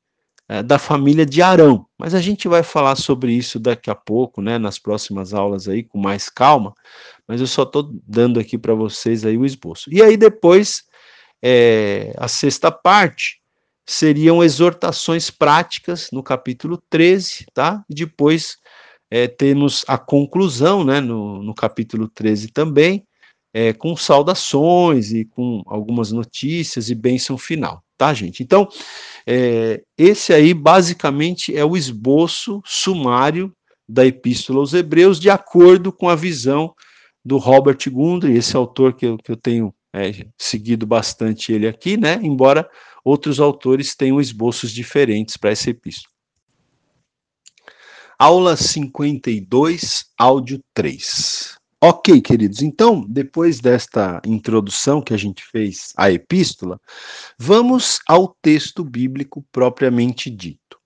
[0.47, 1.85] é, da família de Arão.
[1.97, 4.57] Mas a gente vai falar sobre isso daqui a pouco, né?
[4.57, 6.73] Nas próximas aulas aí com mais calma.
[7.27, 9.93] Mas eu só estou dando aqui para vocês aí o esboço.
[9.93, 10.85] E aí depois
[11.43, 13.41] é, a sexta parte
[13.85, 17.83] seriam exortações práticas no capítulo 13, tá?
[17.89, 18.59] E depois
[19.11, 23.05] é, temos a conclusão, né, no, no capítulo 13 também,
[23.53, 28.41] é, com saudações e com algumas notícias e bênção final, tá, gente?
[28.41, 28.67] Então,
[29.27, 33.53] é, esse aí basicamente é o esboço sumário
[33.87, 36.73] da Epístola aos Hebreus, de acordo com a visão
[37.23, 41.97] do Robert Gundry, esse autor que eu, que eu tenho é, seguido bastante ele aqui,
[41.97, 42.19] né?
[42.23, 42.69] Embora
[43.03, 46.13] outros autores tenham esboços diferentes para essa epístola.
[48.17, 51.58] Aula 52, áudio 3.
[51.81, 56.77] Ok, queridos, então, depois desta introdução que a gente fez à epístola,
[57.37, 60.77] vamos ao texto bíblico propriamente dito.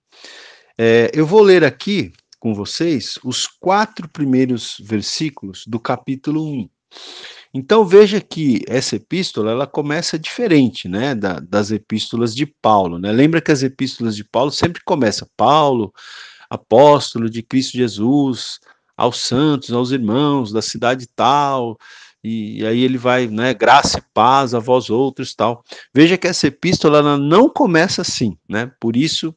[0.78, 6.70] É, eu vou ler aqui com vocês os quatro primeiros versículos do capítulo 1.
[7.52, 13.10] Então veja que essa epístola ela começa diferente, né, da, das epístolas de Paulo, né?
[13.10, 15.92] Lembra que as epístolas de Paulo sempre começam Paulo,
[16.48, 18.60] apóstolo de Cristo Jesus,
[18.96, 21.78] aos santos, aos irmãos da cidade tal,
[22.22, 25.62] e aí ele vai, né, graça e paz a vós outros, tal.
[25.92, 28.70] Veja que essa epístola não começa assim, né?
[28.80, 29.34] Por isso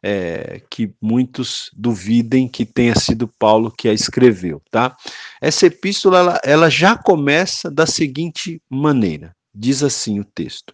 [0.00, 4.96] é, que muitos duvidem que tenha sido Paulo que a escreveu, tá?
[5.40, 10.72] Essa epístola ela, ela já começa da seguinte maneira: diz assim o texto: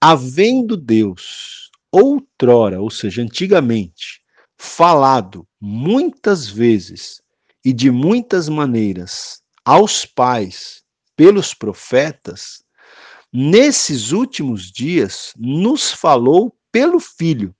[0.00, 4.20] Havendo Deus outrora, ou seja, antigamente,
[4.56, 7.20] falado muitas vezes
[7.68, 10.82] e de muitas maneiras aos pais
[11.14, 12.64] pelos profetas,
[13.30, 17.54] nesses últimos dias nos falou pelo Filho,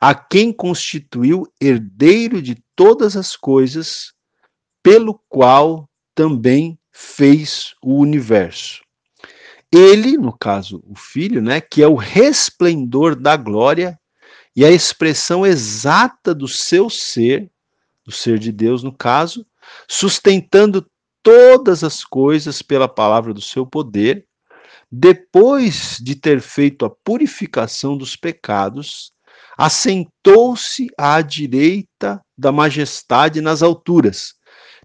[0.00, 4.12] a quem constituiu herdeiro de todas as coisas,
[4.84, 8.84] pelo qual também fez o universo.
[9.72, 13.98] Ele, no caso, o Filho, né, que é o resplendor da glória
[14.54, 17.50] e a expressão exata do seu ser,
[18.08, 19.46] do ser de Deus, no caso,
[19.86, 20.86] sustentando
[21.22, 24.26] todas as coisas pela palavra do seu poder,
[24.90, 29.12] depois de ter feito a purificação dos pecados,
[29.58, 34.32] assentou-se à direita da majestade nas alturas,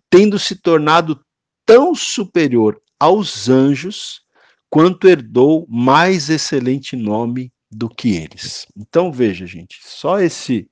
[0.10, 1.18] tendo se tornado
[1.66, 4.22] tão superior aos anjos,
[4.70, 8.68] quanto herdou mais excelente nome do que eles.
[8.76, 10.70] Então veja, gente, só esse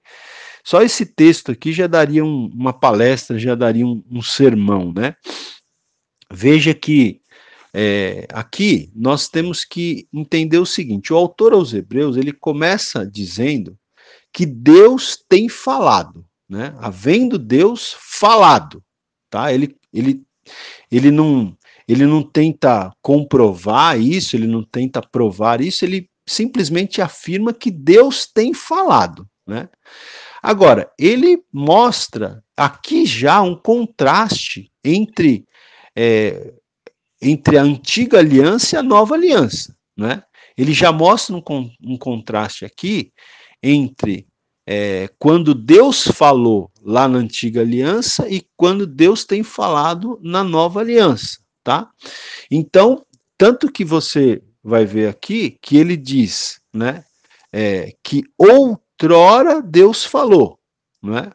[0.63, 5.15] só esse texto aqui já daria um, uma palestra, já daria um, um sermão, né?
[6.32, 7.21] Veja que
[7.74, 13.78] é, aqui nós temos que entender o seguinte: o autor aos Hebreus ele começa dizendo
[14.34, 16.76] que Deus tem falado, né?
[16.80, 18.84] Havendo Deus falado,
[19.30, 19.54] tá?
[19.54, 20.21] Ele, ele,
[20.91, 27.54] ele não ele não tenta comprovar isso, ele não tenta provar isso, ele simplesmente afirma
[27.54, 29.67] que Deus tem falado, né?
[30.42, 35.46] Agora, ele mostra aqui já um contraste entre,
[35.96, 36.54] é,
[37.22, 40.24] entre a antiga aliança e a nova aliança, né?
[40.58, 41.44] Ele já mostra um,
[41.84, 43.12] um contraste aqui
[43.62, 44.28] entre
[44.68, 50.80] é, quando Deus falou lá na antiga aliança e quando Deus tem falado na nova
[50.80, 51.90] aliança, tá?
[52.50, 53.06] Então,
[53.38, 57.04] tanto que você vai ver aqui que ele diz, né,
[57.52, 58.24] é, que
[59.02, 60.60] outrora Deus falou,
[61.02, 61.32] não é?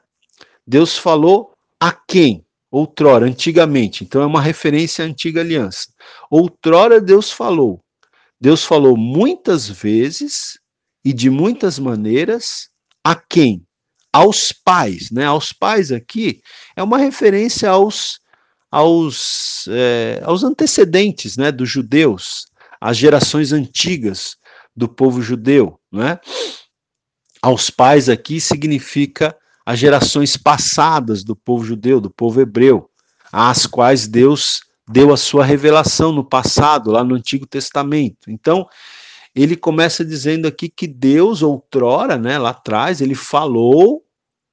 [0.64, 2.44] Deus falou a quem?
[2.70, 4.04] Outrora, antigamente.
[4.04, 5.88] Então é uma referência à antiga aliança.
[6.30, 7.80] Outrora Deus falou.
[8.40, 10.58] Deus falou muitas vezes
[11.04, 12.68] e de muitas maneiras
[13.02, 13.64] a quem?
[14.12, 15.24] Aos pais, né?
[15.24, 16.40] Aos pais aqui
[16.76, 18.20] é uma referência aos
[18.70, 22.46] aos, é, aos antecedentes, né, dos judeus,
[22.80, 24.36] às gerações antigas
[24.74, 26.18] do povo judeu, né?
[27.42, 32.88] Aos pais aqui significa as gerações passadas do povo judeu, do povo hebreu,
[33.32, 38.30] às quais Deus deu a sua revelação no passado, lá no Antigo Testamento.
[38.30, 38.68] Então,
[39.34, 44.04] ele começa dizendo aqui que Deus, outrora, né, lá atrás, ele falou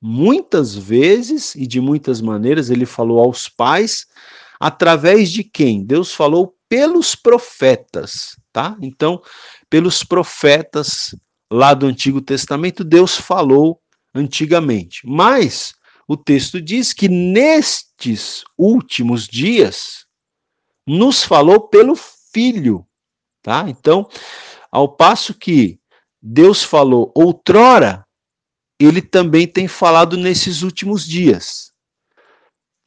[0.01, 4.05] muitas vezes e de muitas maneiras, ele falou aos pais,
[4.59, 5.83] através de quem?
[5.83, 8.75] Deus falou pelos profetas, tá?
[8.81, 9.21] Então,
[9.69, 11.15] pelos profetas
[11.53, 13.79] lá do Antigo Testamento, Deus falou
[14.13, 15.01] antigamente.
[15.05, 15.75] Mas
[16.07, 20.07] o texto diz que nestes últimos dias
[20.85, 22.83] nos falou pelo Filho,
[23.43, 23.65] tá?
[23.67, 24.09] Então,
[24.71, 25.79] ao passo que
[26.19, 28.03] Deus falou outrora,
[28.79, 31.71] ele também tem falado nesses últimos dias.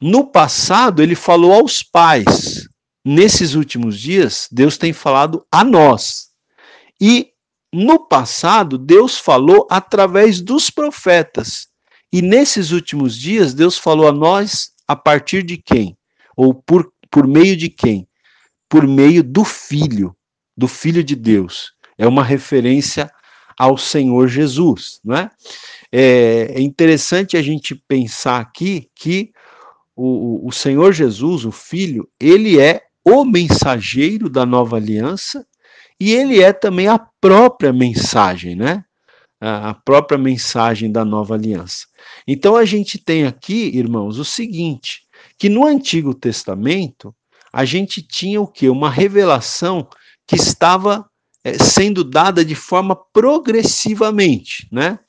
[0.01, 2.67] No passado, ele falou aos pais.
[3.05, 6.27] Nesses últimos dias, Deus tem falado a nós.
[6.99, 7.31] E
[7.73, 11.67] no passado, Deus falou através dos profetas.
[12.11, 15.97] E nesses últimos dias, Deus falou a nós a partir de quem?
[16.35, 18.07] Ou por, por meio de quem?
[18.69, 20.15] Por meio do Filho,
[20.55, 23.11] do Filho de Deus é uma referência
[23.57, 25.31] ao Senhor Jesus, não é?
[25.91, 29.31] É, é interessante a gente pensar aqui que
[29.95, 35.45] o, o Senhor Jesus, o Filho, ele é o mensageiro da nova aliança
[35.99, 38.83] e ele é também a própria mensagem, né?
[39.39, 41.85] A própria mensagem da nova aliança.
[42.27, 45.01] Então a gente tem aqui, irmãos, o seguinte,
[45.37, 47.13] que no Antigo Testamento
[47.53, 48.67] a gente tinha o que?
[48.67, 49.87] Uma revelação
[50.27, 51.07] que estava
[51.43, 54.99] é, sendo dada de forma progressivamente, né?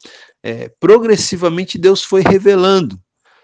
[0.42, 2.98] É, progressivamente Deus foi revelando,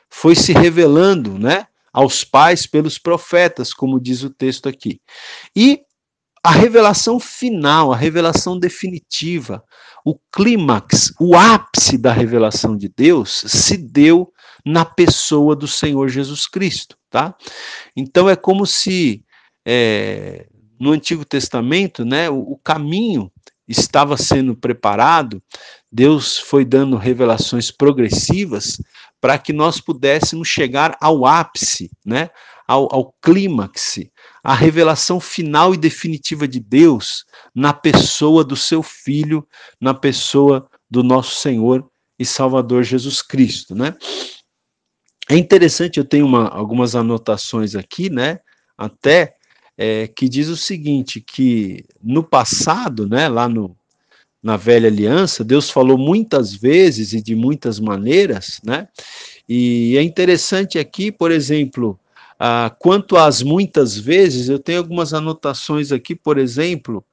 [0.08, 1.66] foi se revelando, né?
[1.92, 5.00] Aos pais pelos profetas, como diz o texto aqui.
[5.56, 5.80] E
[6.44, 9.64] a revelação final, a revelação definitiva,
[10.04, 14.30] o clímax, o ápice da revelação de Deus se deu
[14.62, 17.34] na pessoa do Senhor Jesus Cristo, tá?
[17.96, 19.24] Então é como se
[19.66, 20.46] é,
[20.78, 23.32] no Antigo Testamento, né, o, o caminho
[23.66, 25.42] estava sendo preparado,
[25.90, 28.78] Deus foi dando revelações progressivas
[29.18, 32.28] para que nós pudéssemos chegar ao ápice, né,
[32.66, 34.00] ao, ao clímax,
[34.42, 39.46] a revelação final e definitiva de Deus na pessoa do seu Filho,
[39.80, 41.88] na pessoa do nosso Senhor
[42.18, 43.94] e Salvador Jesus Cristo, né?
[45.28, 48.40] É interessante, eu tenho uma, algumas anotações aqui, né?
[48.76, 49.34] Até
[49.76, 53.76] é, que diz o seguinte: que no passado, né, lá no,
[54.42, 58.88] na velha aliança, Deus falou muitas vezes e de muitas maneiras, né?
[59.48, 61.98] E é interessante aqui, por exemplo,
[62.38, 67.04] ah, quanto às muitas vezes, eu tenho algumas anotações aqui, por exemplo,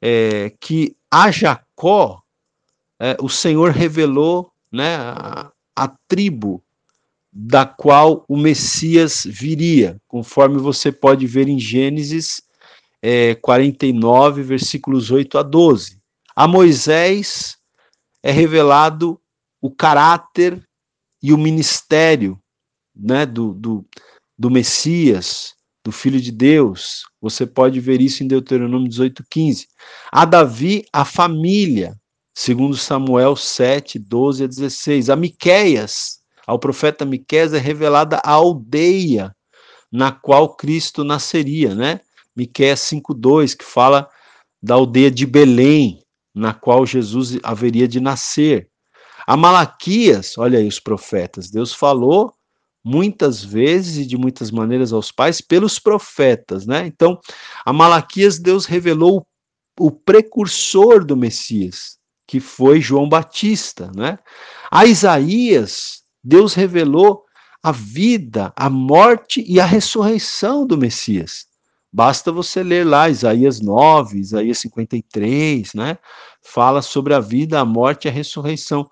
[0.00, 2.22] é, que a Jacó,
[3.00, 6.62] é, o Senhor revelou né, a, a tribo
[7.32, 12.42] da qual o Messias viria, conforme você pode ver em Gênesis
[13.02, 16.00] é, 49, versículos 8 a 12.
[16.34, 17.56] A Moisés
[18.22, 19.20] é revelado
[19.60, 20.62] o caráter
[21.22, 22.40] e o ministério
[22.94, 23.84] né, do, do,
[24.38, 27.02] do Messias, do Filho de Deus.
[27.20, 29.66] Você pode ver isso em Deuteronômio 18:15.
[30.12, 31.96] A Davi, a família,
[32.34, 35.10] segundo Samuel 7, 12 a 16.
[35.10, 39.34] A Miqueias, ao profeta Miqueias é revelada a aldeia
[39.90, 42.00] na qual Cristo nasceria, né?
[42.36, 44.08] Miqueias 5:2, que fala
[44.62, 46.02] da aldeia de Belém,
[46.34, 48.68] na qual Jesus haveria de nascer.
[49.26, 52.34] A Malaquias, olha aí os profetas, Deus falou
[52.84, 56.86] muitas vezes e de muitas maneiras aos pais pelos profetas, né?
[56.86, 57.18] Então,
[57.64, 59.26] a Malaquias Deus revelou
[59.78, 64.18] o precursor do Messias, que foi João Batista, né?
[64.70, 67.24] A Isaías Deus revelou
[67.62, 71.46] a vida, a morte e a ressurreição do Messias.
[71.92, 75.98] Basta você ler lá Isaías 9, Isaías 53, né?
[76.42, 78.88] Fala sobre a vida, a morte e a ressurreição.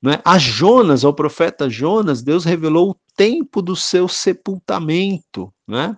[0.00, 0.20] Né?
[0.24, 5.52] A Jonas, ao profeta Jonas, Deus revelou o tempo do seu sepultamento.
[5.66, 5.96] Né?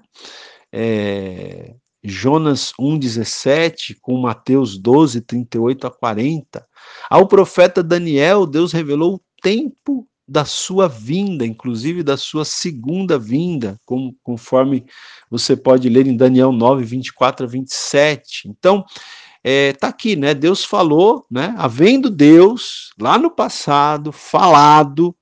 [0.73, 6.67] É, Jonas 1,17, com Mateus 12, 38 a 40.
[7.11, 13.81] Ao profeta Daniel, Deus revelou o tempo da sua vinda, inclusive da sua segunda vinda,
[13.87, 14.85] como, conforme
[15.31, 18.47] você pode ler em Daniel 9, 24 a 27.
[18.47, 18.85] Então,
[19.43, 20.35] é, tá aqui, né?
[20.35, 21.55] Deus falou, né?
[21.57, 25.17] Havendo Deus lá no passado falado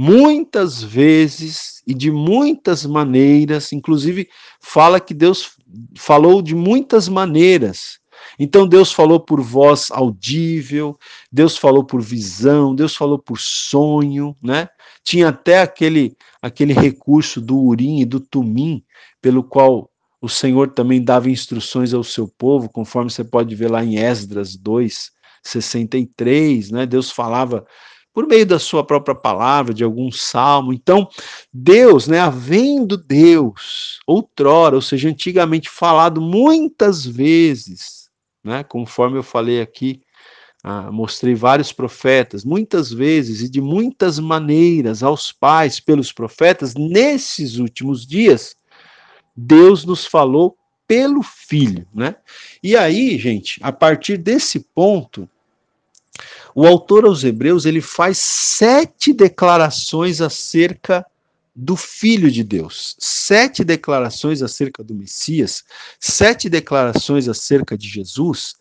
[0.00, 4.28] muitas vezes e de muitas maneiras, inclusive
[4.60, 5.56] fala que Deus
[5.96, 7.98] falou de muitas maneiras.
[8.38, 10.96] Então Deus falou por voz audível,
[11.32, 14.68] Deus falou por visão, Deus falou por sonho, né?
[15.02, 18.84] Tinha até aquele aquele recurso do urim e do tumim,
[19.20, 19.90] pelo qual
[20.20, 24.54] o Senhor também dava instruções ao seu povo, conforme você pode ver lá em Esdras
[24.54, 25.10] 2,
[25.42, 26.86] 63, né?
[26.86, 27.66] Deus falava
[28.12, 30.72] por meio da sua própria palavra, de algum salmo.
[30.72, 31.08] Então,
[31.52, 38.08] Deus, né, havendo Deus, outrora, ou seja, antigamente falado muitas vezes,
[38.42, 40.02] né, conforme eu falei aqui,
[40.64, 47.58] ah, mostrei vários profetas, muitas vezes e de muitas maneiras aos pais pelos profetas, nesses
[47.58, 48.56] últimos dias,
[49.36, 50.56] Deus nos falou
[50.86, 52.16] pelo Filho, né?
[52.62, 55.28] E aí, gente, a partir desse ponto,
[56.60, 61.06] o autor aos Hebreus ele faz sete declarações acerca
[61.54, 65.62] do Filho de Deus, sete declarações acerca do Messias,
[66.00, 68.54] sete declarações acerca de Jesus,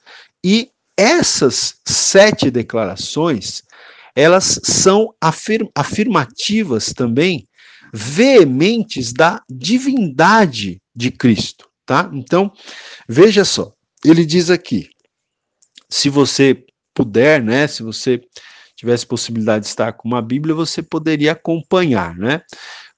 [0.44, 3.64] e essas sete declarações
[4.16, 7.48] elas são afirm afirmativas também
[7.92, 12.12] veementes da divindade de Cristo, tá?
[12.14, 12.54] Então,
[13.10, 13.74] veja só,
[14.06, 14.88] ele diz aqui,
[15.90, 16.64] se você
[16.98, 18.20] puder, né, se você
[18.76, 22.42] tivesse possibilidade de estar com uma Bíblia, você poderia acompanhar, né?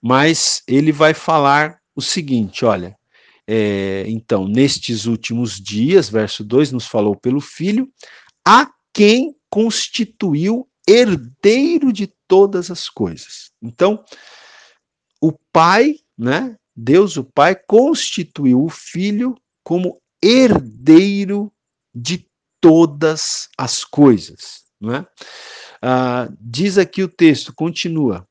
[0.02, 2.96] Mas ele vai falar o seguinte, olha,
[3.46, 7.90] é, então, nestes últimos dias, verso 2 nos falou pelo Filho,
[8.48, 13.52] a quem constituiu herdeiro de todas as coisas.
[13.62, 14.02] Então,
[15.22, 16.56] o Pai, né?
[16.74, 21.52] Deus, o Pai, constituiu o Filho como herdeiro
[21.94, 22.29] de
[22.62, 24.64] todas as coisas.
[24.80, 25.06] Né?
[25.82, 28.28] Ah, diz aqui o texto, continua,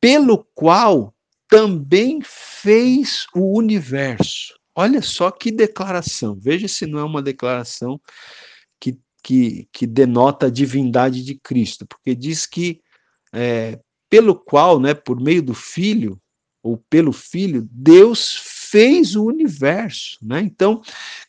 [0.00, 1.14] pelo qual
[1.48, 4.58] também fez o universo.
[4.74, 6.38] Olha só que declaração.
[6.38, 8.00] Veja se não é uma declaração
[8.78, 12.80] que, que, que denota a divindade de Cristo, porque diz que
[13.32, 16.20] é, pelo qual, né, por meio do Filho,
[16.62, 18.34] ou pelo Filho, Deus
[18.70, 20.40] fez o universo, né?
[20.40, 20.82] Então,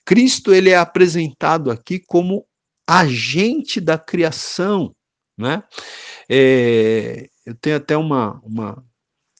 [0.05, 2.45] Cristo ele é apresentado aqui como
[2.87, 4.95] agente da criação,
[5.37, 5.63] né?
[6.29, 8.83] É, eu tenho até uma, uma,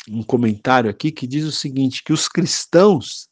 [0.10, 3.28] um comentário aqui que diz o seguinte, que os cristãos,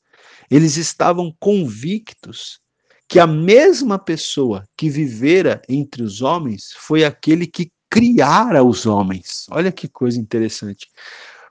[0.49, 2.59] eles estavam convictos
[3.07, 9.45] que a mesma pessoa que vivera entre os homens foi aquele que criara os homens.
[9.49, 10.87] Olha que coisa interessante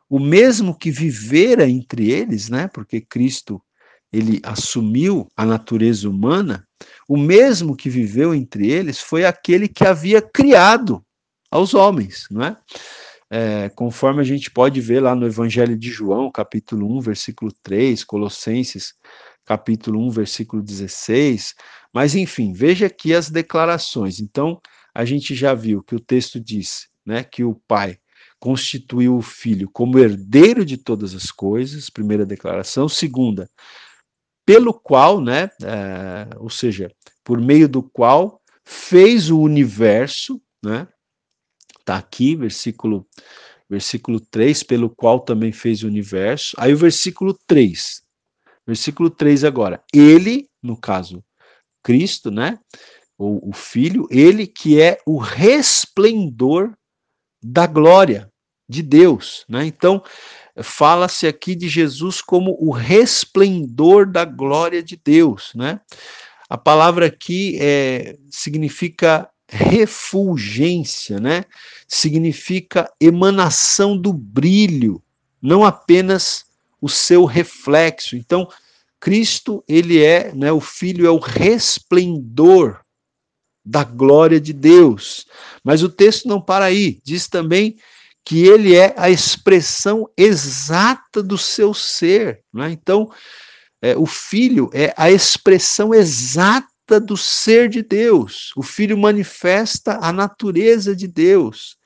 [0.09, 2.69] o mesmo que vivera entre eles, né?
[2.69, 3.61] Porque Cristo
[4.13, 6.67] ele assumiu a natureza humana,
[7.09, 11.05] o mesmo que viveu entre eles foi aquele que havia criado
[11.51, 12.57] aos homens, não é?
[13.31, 13.69] é?
[13.71, 18.95] conforme a gente pode ver lá no Evangelho de João, capítulo 1, versículo 3, Colossenses,
[19.45, 21.55] capítulo 1, versículo 16,
[21.93, 24.21] mas enfim, veja aqui as declarações.
[24.21, 24.61] Então,
[24.95, 27.99] a gente já viu que o texto diz, né, que o Pai
[28.39, 32.89] constituiu o filho como herdeiro de todas as coisas, primeira declaração.
[32.89, 33.51] Segunda,
[34.45, 36.91] pelo qual, né, é, ou seja,
[37.25, 40.87] por meio do qual fez o universo, né,
[41.85, 43.07] tá aqui, versículo,
[43.69, 46.55] versículo 3, pelo qual também fez o universo.
[46.59, 48.03] Aí o versículo 3,
[48.67, 51.25] versículo 3 agora, ele, no caso,
[51.83, 52.59] Cristo, né,
[53.19, 56.77] ou o Filho, ele que é o resplendor
[57.47, 58.31] da glória
[58.69, 59.45] de Deus.
[59.49, 59.67] Né?
[59.67, 60.03] Então,
[60.63, 65.53] fala-se aqui de Jesus como o resplendor da glória de Deus.
[65.55, 65.81] Né?
[66.49, 71.45] A palavra aqui é, significa refulgência, né?
[71.87, 75.01] significa emanação do brilho,
[75.41, 76.47] não apenas
[76.81, 78.17] o seu reflexo.
[78.17, 78.49] Então,
[78.99, 82.81] Cristo, ele é, né, o Filho é o resplendor
[83.67, 85.27] da glória de Deus.
[85.65, 87.77] Mas o texto não para aí, diz também
[88.25, 92.41] que ele é a expressão exata do seu ser.
[92.53, 92.71] Né?
[92.71, 93.11] Então,
[93.83, 98.53] é, o filho é a expressão exata do ser de Deus.
[98.57, 101.77] O filho manifesta a natureza de Deus.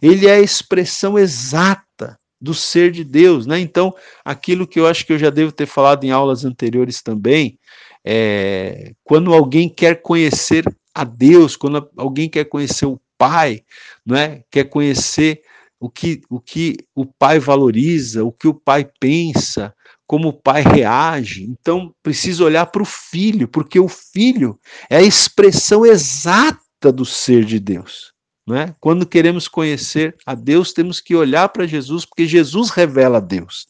[0.00, 3.58] Ele é a expressão exata do ser de Deus, né?
[3.58, 7.58] Então, aquilo que eu acho que eu já devo ter falado em aulas anteriores também,
[8.04, 10.64] é, quando alguém quer conhecer
[10.96, 13.62] a Deus, quando alguém quer conhecer o Pai,
[14.04, 14.42] não é?
[14.50, 15.42] Quer conhecer
[15.78, 19.74] o que o que o pai valoriza, o que o pai pensa,
[20.06, 21.44] como o pai reage.
[21.44, 27.44] Então, precisa olhar para o filho, porque o filho é a expressão exata do ser
[27.44, 28.12] de Deus.
[28.50, 28.74] é?
[28.80, 33.66] Quando queremos conhecer a Deus, temos que olhar para Jesus, porque Jesus revela a Deus.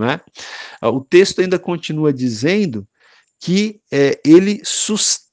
[0.00, 0.20] é?
[0.88, 2.86] O texto ainda continua dizendo
[3.40, 5.23] que é, ele sustenta,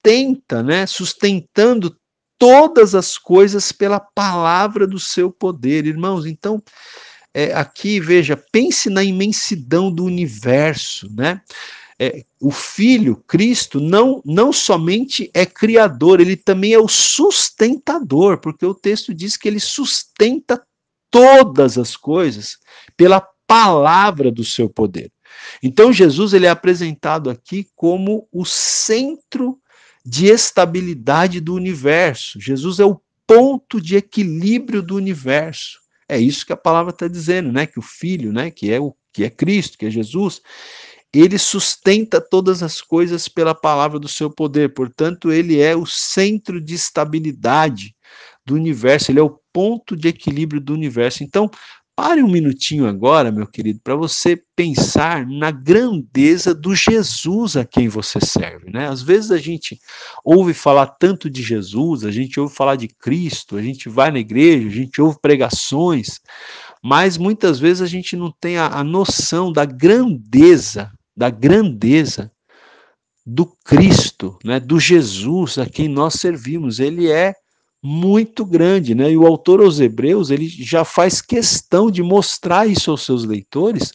[0.63, 1.95] né, sustentando
[2.37, 5.85] todas as coisas pela palavra do seu poder.
[5.85, 6.61] Irmãos, então,
[7.33, 11.41] é, aqui, veja, pense na imensidão do universo, né?
[11.99, 18.65] É, o Filho, Cristo, não, não somente é criador, ele também é o sustentador, porque
[18.65, 20.59] o texto diz que ele sustenta
[21.11, 22.57] todas as coisas
[22.97, 25.11] pela palavra do seu poder.
[25.61, 29.60] Então Jesus ele é apresentado aqui como o centro
[30.05, 32.39] de estabilidade do universo.
[32.39, 35.79] Jesus é o ponto de equilíbrio do universo.
[36.07, 37.65] É isso que a palavra está dizendo, né?
[37.65, 38.51] Que o Filho, né?
[38.51, 40.41] Que é o que é Cristo, que é Jesus,
[41.13, 44.73] ele sustenta todas as coisas pela palavra do seu poder.
[44.73, 47.93] Portanto, ele é o centro de estabilidade
[48.45, 49.11] do universo.
[49.11, 51.23] Ele é o ponto de equilíbrio do universo.
[51.23, 51.49] Então,
[52.03, 57.87] Pare um minutinho agora, meu querido, para você pensar na grandeza do Jesus a quem
[57.87, 58.87] você serve, né?
[58.87, 59.79] Às vezes a gente
[60.25, 64.17] ouve falar tanto de Jesus, a gente ouve falar de Cristo, a gente vai na
[64.17, 66.19] igreja, a gente ouve pregações,
[66.83, 72.31] mas muitas vezes a gente não tem a, a noção da grandeza, da grandeza
[73.23, 74.59] do Cristo, né?
[74.59, 76.79] Do Jesus a quem nós servimos.
[76.79, 77.35] Ele é
[77.83, 79.11] muito grande, né?
[79.11, 83.91] E o autor aos Hebreus, ele já faz questão de mostrar isso aos seus leitores,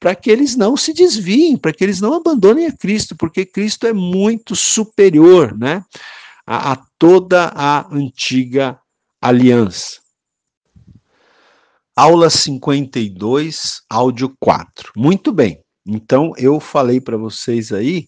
[0.00, 3.86] para que eles não se desviem, para que eles não abandonem a Cristo, porque Cristo
[3.86, 5.84] é muito superior, né?
[6.46, 8.78] A, a toda a antiga
[9.20, 10.00] aliança.
[11.94, 14.92] Aula 52, áudio 4.
[14.96, 15.60] Muito bem.
[15.86, 18.06] Então eu falei para vocês aí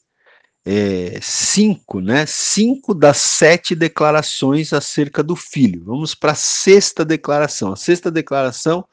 [0.70, 2.26] é, cinco, né?
[2.26, 5.82] Cinco das sete declarações acerca do filho.
[5.82, 7.72] Vamos para a sexta declaração.
[7.72, 8.84] A sexta declaração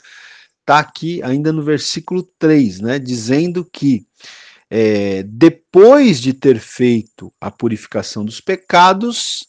[0.62, 2.98] está aqui ainda no versículo 3, né?
[2.98, 4.08] Dizendo que
[4.70, 9.46] é, depois de ter feito a purificação dos pecados,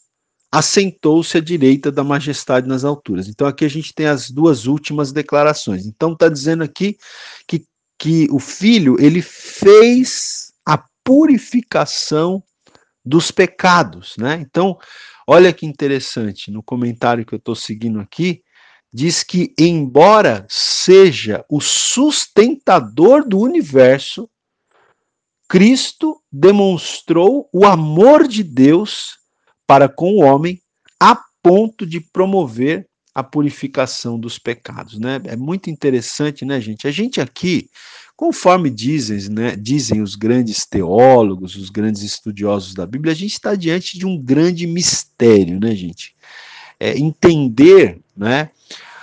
[0.51, 3.29] assentou-se à direita da majestade nas alturas.
[3.29, 5.87] Então aqui a gente tem as duas últimas declarações.
[5.87, 6.97] Então está dizendo aqui
[7.47, 7.65] que,
[7.97, 10.46] que o filho ele fez
[11.07, 12.43] purificação
[13.05, 14.39] dos pecados, né?
[14.41, 14.77] Então,
[15.25, 18.43] olha que interessante, no comentário que eu estou seguindo aqui,
[18.93, 24.29] diz que, embora seja o sustentador do universo,
[25.49, 29.17] Cristo demonstrou o amor de Deus
[29.65, 30.61] para com o homem
[31.01, 35.21] a ponto de promover a purificação dos pecados, né?
[35.25, 36.89] É muito interessante, né, gente?
[36.89, 37.71] A gente aqui,
[38.17, 43.55] Conforme dizem, né, dizem os grandes teólogos, os grandes estudiosos da Bíblia, a gente está
[43.55, 46.17] diante de um grande mistério, né, gente?
[46.81, 48.51] É, entender, né,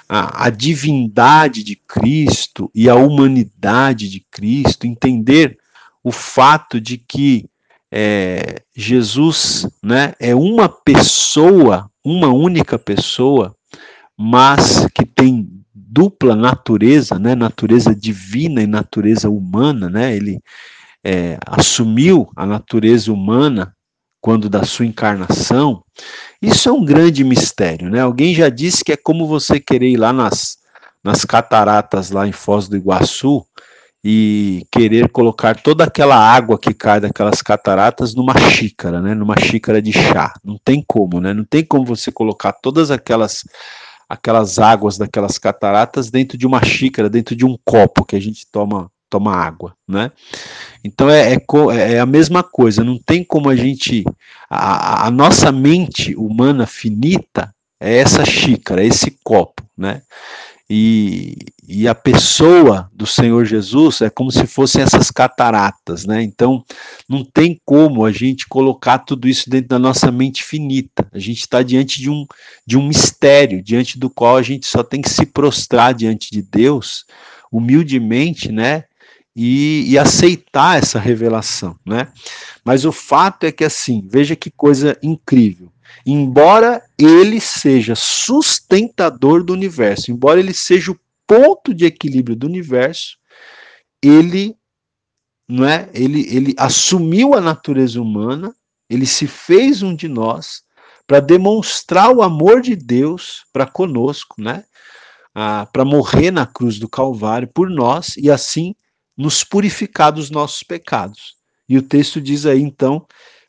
[0.10, 5.60] a, a, divindade de Cristo e a humanidade de Cristo, entender
[6.04, 7.46] o fato de que
[7.92, 13.56] é, Jesus, né, é uma pessoa, uma única pessoa,
[14.18, 15.48] mas que tem
[15.94, 20.40] dupla natureza, né, natureza divina e natureza humana, né, ele
[21.04, 23.74] é, assumiu a natureza humana
[24.20, 25.84] quando da sua encarnação,
[26.42, 28.00] isso é um grande mistério, né?
[28.00, 30.58] Alguém já disse que é como você querer ir lá nas,
[31.04, 33.46] nas cataratas lá em Foz do Iguaçu
[34.02, 39.14] e querer colocar toda aquela água que cai daquelas cataratas numa xícara, né?
[39.14, 40.34] Numa xícara de chá.
[40.42, 41.34] Não tem como, né?
[41.34, 43.44] Não tem como você colocar todas aquelas
[44.08, 48.48] aquelas águas daquelas cataratas dentro de uma xícara, dentro de um copo que a gente
[48.52, 50.12] toma toma água, né?
[50.84, 54.04] Então é, é, é a mesma coisa, não tem como a gente
[54.50, 60.02] a, a nossa mente humana finita é essa xícara, é esse copo, né?
[60.76, 61.36] E,
[61.68, 66.24] e a pessoa do Senhor Jesus é como se fossem essas cataratas, né?
[66.24, 66.66] Então,
[67.08, 71.08] não tem como a gente colocar tudo isso dentro da nossa mente finita.
[71.14, 72.26] A gente está diante de um,
[72.66, 76.42] de um mistério, diante do qual a gente só tem que se prostrar diante de
[76.42, 77.06] Deus,
[77.52, 78.86] humildemente, né?
[79.36, 82.08] E, e aceitar essa revelação, né?
[82.66, 85.72] Mas o fato é que, assim, veja que coisa incrível
[86.06, 93.18] embora ele seja sustentador do universo, embora ele seja o ponto de equilíbrio do universo,
[94.02, 94.56] ele
[95.48, 95.90] não é?
[95.94, 98.56] Ele ele assumiu a natureza humana,
[98.90, 100.64] ele se fez um de nós
[101.06, 104.64] para demonstrar o amor de Deus para conosco, né?
[105.36, 108.76] Ah, para morrer na cruz do Calvário por nós e assim
[109.18, 111.36] nos purificar dos nossos pecados.
[111.68, 113.06] E o texto diz aí então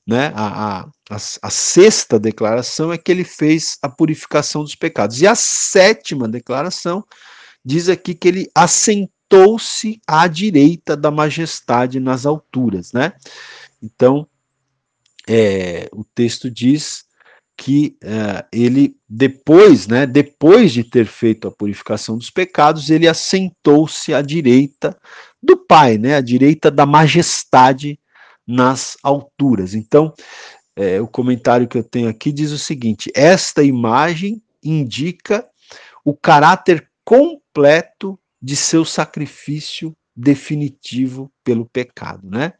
[0.06, 5.20] né, a, a, a, sexta declaração é que ele fez a purificação dos pecados.
[5.20, 7.04] E a sétima declaração
[7.64, 13.12] diz aqui que ele assentou-se à direita da majestade nas alturas, né?
[13.82, 14.26] Então,
[15.28, 17.04] é, o texto diz
[17.56, 24.12] que é, ele depois, né, depois de ter feito a purificação dos pecados, ele assentou-se
[24.12, 24.98] à direita
[25.42, 27.98] do Pai, né, à direita da majestade
[28.46, 29.74] nas alturas.
[29.74, 30.12] Então,
[30.76, 35.46] é, o comentário que eu tenho aqui diz o seguinte: esta imagem indica
[36.04, 42.52] o caráter completo de seu sacrifício definitivo pelo pecado, né?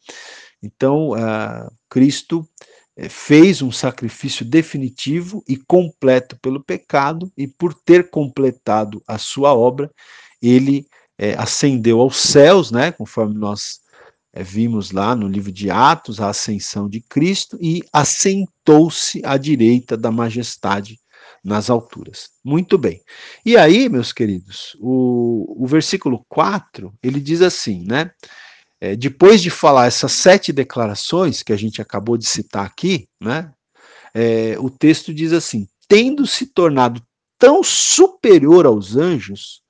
[0.63, 2.49] Então, uh, Cristo
[2.97, 9.55] eh, fez um sacrifício definitivo e completo pelo pecado, e por ter completado a sua
[9.55, 9.91] obra,
[10.41, 10.87] ele
[11.19, 12.93] é, ascendeu aos céus, né?
[12.93, 13.81] Conforme nós
[14.35, 19.97] é, vimos lá no livro de Atos a ascensão de Cristo e assentou-se à direita
[19.97, 20.99] da majestade
[21.43, 22.31] nas alturas.
[22.43, 23.01] Muito bem.
[23.47, 28.11] E aí, meus queridos, o, o versículo 4, ele diz assim, né?
[28.81, 33.53] É, depois de falar essas sete declarações que a gente acabou de citar aqui, né?
[34.13, 37.01] É, o texto diz assim: tendo se tornado
[37.39, 39.63] tão superior aos anjos,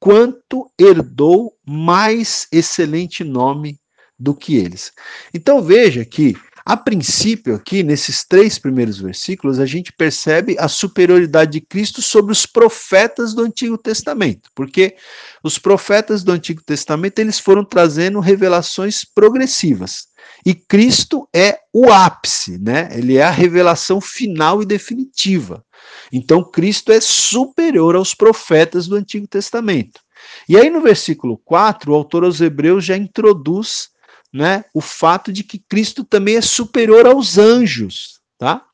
[0.00, 3.78] quanto herdou mais excelente nome
[4.22, 4.92] do que eles.
[5.34, 11.52] Então veja que A princípio, aqui, nesses três primeiros versículos, a gente percebe a superioridade
[11.52, 14.94] de Cristo sobre os profetas do Antigo Testamento, porque
[15.42, 20.06] os profetas do Antigo Testamento eles foram trazendo revelações progressivas.
[20.46, 22.88] E Cristo é o ápice, né?
[22.92, 25.64] Ele é a revelação final e definitiva.
[26.12, 30.00] Então, Cristo é superior aos profetas do Antigo Testamento.
[30.48, 33.90] E aí, no versículo 4, o autor aos Hebreus já introduz
[34.32, 38.64] né, o fato de que Cristo também é superior aos anjos, tá?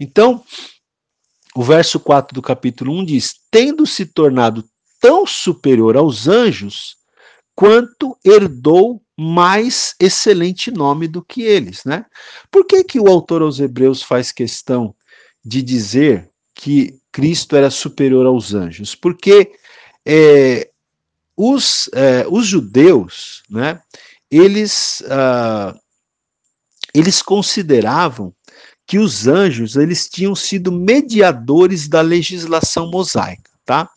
[0.00, 0.44] Então,
[1.54, 4.64] o verso 4 do capítulo 1 diz: Tendo se tornado
[5.00, 6.96] tão superior aos anjos,
[7.54, 12.06] quanto herdou mais excelente nome do que eles, né?
[12.50, 14.94] Por que que o autor aos Hebreus faz questão
[15.44, 18.94] de dizer que Cristo era superior aos anjos?
[18.94, 19.52] Porque
[20.06, 20.70] é,
[21.36, 23.82] os, é, os judeus, né?
[24.30, 25.78] Eles, uh,
[26.94, 28.32] eles consideravam
[28.86, 33.88] que os anjos eles tinham sido mediadores da legislação mosaica, tá?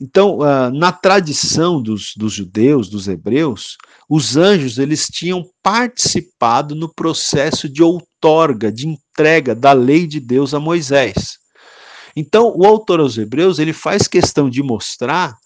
[0.00, 3.76] Então, uh, na tradição dos, dos judeus, dos hebreus,
[4.08, 10.52] os anjos eles tinham participado no processo de outorga, de entrega da lei de Deus
[10.54, 11.38] a Moisés.
[12.14, 15.36] Então, o autor aos Hebreus ele faz questão de mostrar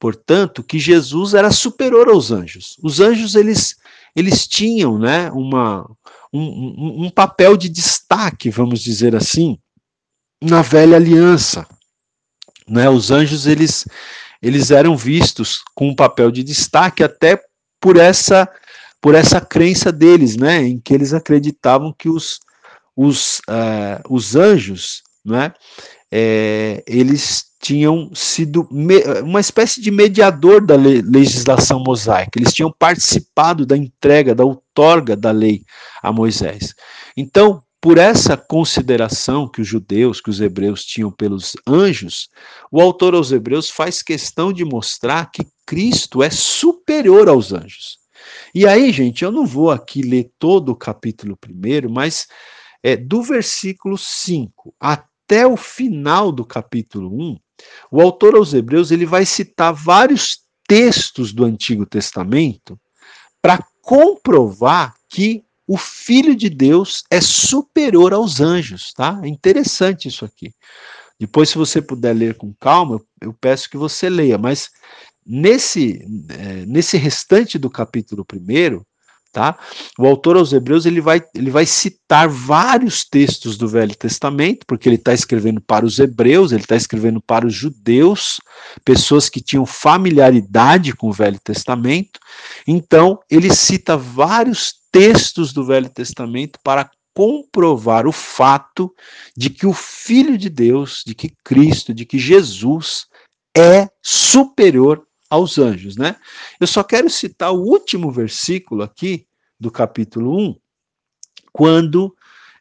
[0.00, 2.78] portanto, que Jesus era superior aos anjos.
[2.82, 3.76] Os anjos eles,
[4.16, 5.88] eles tinham né, uma,
[6.32, 9.58] um, um papel de destaque, vamos dizer assim,
[10.42, 11.66] na velha aliança.
[12.66, 12.88] Né?
[12.88, 13.86] Os anjos eles,
[14.40, 17.38] eles eram vistos com um papel de destaque até
[17.78, 18.48] por essa
[19.02, 22.38] por essa crença deles, né, em que eles acreditavam que os,
[22.94, 25.54] os, uh, os anjos, né,
[26.12, 28.66] é, eles tinham sido
[29.22, 35.30] uma espécie de mediador da legislação mosaica, eles tinham participado da entrega, da outorga da
[35.30, 35.62] lei
[36.02, 36.74] a Moisés.
[37.14, 42.30] Então, por essa consideração que os judeus, que os hebreus tinham pelos anjos,
[42.72, 47.98] o autor aos hebreus faz questão de mostrar que Cristo é superior aos anjos.
[48.54, 52.26] E aí, gente, eu não vou aqui ler todo o capítulo primeiro, mas
[52.82, 57.38] é, do versículo 5 até até o final do capítulo 1,
[57.90, 62.78] o autor aos Hebreus ele vai citar vários textos do Antigo Testamento
[63.42, 69.20] para comprovar que o Filho de Deus é superior aos anjos, tá?
[69.22, 70.52] É interessante isso aqui.
[71.18, 74.70] Depois, se você puder ler com calma, eu peço que você leia, mas
[75.24, 78.80] nesse, é, nesse restante do capítulo 1,
[79.32, 79.56] Tá?
[79.96, 84.88] O autor aos Hebreus ele vai, ele vai citar vários textos do Velho Testamento, porque
[84.88, 88.40] ele está escrevendo para os hebreus, ele está escrevendo para os judeus,
[88.84, 92.18] pessoas que tinham familiaridade com o Velho Testamento.
[92.66, 98.92] Então, ele cita vários textos do Velho Testamento para comprovar o fato
[99.36, 103.06] de que o Filho de Deus, de que Cristo, de que Jesus
[103.56, 106.16] é superior aos anjos, né?
[106.60, 109.26] Eu só quero citar o último versículo aqui
[109.58, 110.56] do capítulo 1,
[111.52, 112.14] quando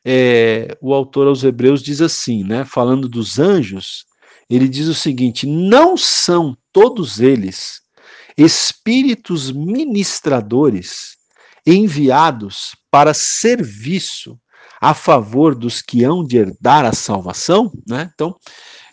[0.05, 2.63] é, o autor aos Hebreus diz assim, né?
[2.63, 4.05] Falando dos anjos,
[4.49, 7.81] ele diz o seguinte: não são todos eles
[8.37, 11.17] espíritos ministradores
[11.65, 14.39] enviados para serviço
[14.79, 18.09] a favor dos que hão de herdar a salvação, né?
[18.13, 18.35] Então,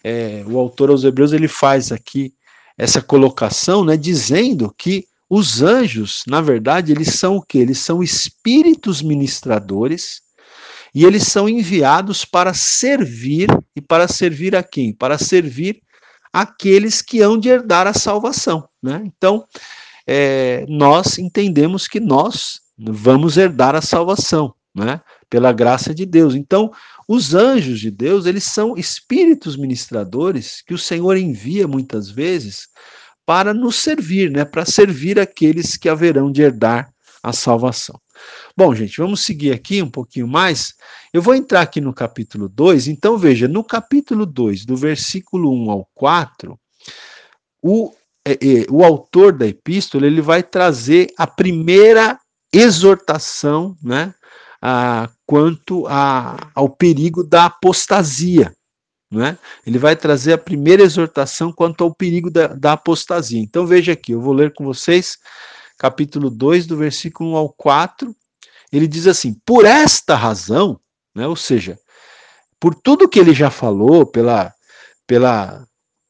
[0.03, 2.35] é, o autor aos Hebreus ele faz aqui
[2.77, 7.59] essa colocação, né, dizendo que os anjos, na verdade, eles são o que?
[7.59, 10.23] Eles são espíritos ministradores
[10.95, 14.93] e eles são enviados para servir e para servir a quem?
[14.93, 15.83] Para servir
[16.33, 19.03] aqueles que hão de herdar a salvação, né?
[19.05, 19.47] Então,
[20.07, 25.01] é, nós entendemos que nós vamos herdar a salvação, né?
[25.29, 26.35] Pela graça de Deus.
[26.35, 26.71] Então,
[27.09, 32.69] os anjos de Deus, eles são espíritos ministradores que o Senhor envia muitas vezes
[33.25, 34.45] para nos servir, né?
[34.45, 36.93] Para servir aqueles que haverão de herdar
[37.23, 38.01] a salvação.
[38.57, 40.75] Bom, gente, vamos seguir aqui um pouquinho mais.
[41.13, 42.89] Eu vou entrar aqui no capítulo 2.
[42.89, 46.59] Então, veja, no capítulo 2, do versículo 1 ao 4,
[47.63, 47.93] o,
[48.25, 52.19] é, é, o autor da epístola ele vai trazer a primeira
[52.53, 54.15] exortação, né?
[54.61, 58.55] Ah, quanto a, ao perigo da apostasia.
[59.11, 59.39] Né?
[59.65, 63.41] Ele vai trazer a primeira exortação quanto ao perigo da, da apostasia.
[63.41, 65.17] Então veja aqui, eu vou ler com vocês,
[65.79, 68.15] capítulo 2, do versículo 1 ao 4.
[68.73, 70.81] Ele diz assim: por esta razão,
[71.15, 71.79] né, ou seja,
[72.59, 74.53] por tudo que ele já falou, pela,
[75.07, 75.67] pela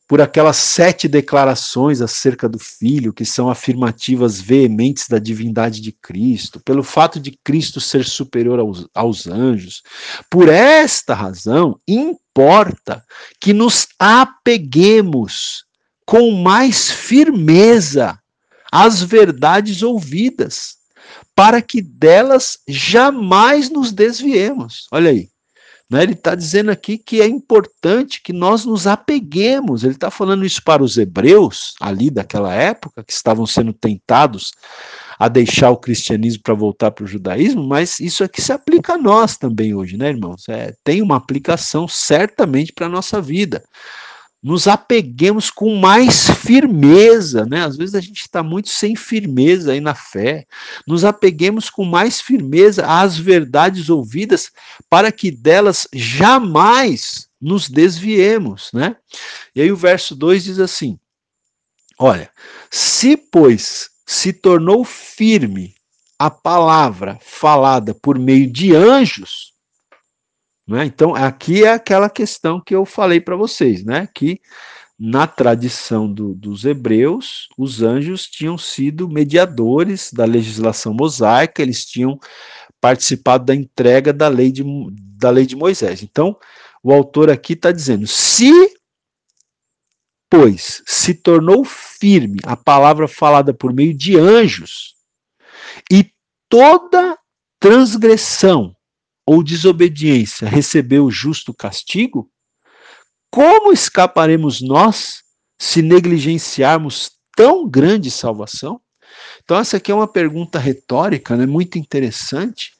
[0.09, 6.61] por aquelas sete declarações acerca do Filho, que são afirmativas veementes da divindade de Cristo,
[6.61, 9.83] pelo fato de Cristo ser superior aos, aos anjos.
[10.31, 13.05] Por esta razão, importa
[13.41, 15.65] que nos apeguemos
[16.07, 18.17] com mais firmeza
[18.71, 20.77] às verdades ouvidas,
[21.35, 24.87] para que delas jamais nos desviemos.
[24.93, 25.29] Olha aí.
[25.91, 26.03] Né?
[26.03, 29.85] Ele está dizendo aqui que é importante que nós nos apeguemos.
[29.85, 34.53] Ele está falando isso para os hebreus, ali daquela época, que estavam sendo tentados
[35.19, 38.99] a deixar o cristianismo para voltar para o judaísmo, mas isso aqui se aplica a
[38.99, 40.47] nós também hoje, né, irmãos?
[40.47, 43.63] É, tem uma aplicação certamente para a nossa vida
[44.47, 47.65] nos apeguemos com mais firmeza, né?
[47.65, 50.47] Às vezes a gente está muito sem firmeza aí na fé.
[50.87, 54.53] Nos apeguemos com mais firmeza às verdades ouvidas,
[54.89, 58.95] para que delas jamais nos desviemos, né?
[59.53, 60.97] E aí o verso 2 diz assim:
[61.99, 62.31] Olha,
[62.71, 65.75] se pois se tornou firme
[66.17, 69.56] a palavra falada por meio de anjos,
[70.67, 70.85] né?
[70.85, 74.09] Então, aqui é aquela questão que eu falei para vocês, né?
[74.13, 74.41] que
[74.99, 82.19] na tradição do, dos hebreus, os anjos tinham sido mediadores da legislação mosaica, eles tinham
[82.81, 84.65] participado da entrega da lei de,
[85.19, 86.03] da lei de Moisés.
[86.03, 86.37] Então,
[86.83, 88.51] o autor aqui está dizendo: se,
[90.31, 94.95] pois, se tornou firme a palavra falada por meio de anjos,
[95.91, 96.11] e
[96.49, 97.19] toda
[97.61, 98.76] transgressão
[99.27, 102.31] ou desobediência recebeu o justo castigo,
[103.31, 105.23] como escaparemos nós
[105.59, 108.81] se negligenciarmos tão grande salvação?
[109.43, 112.73] Então, essa aqui é uma pergunta retórica, né, muito interessante,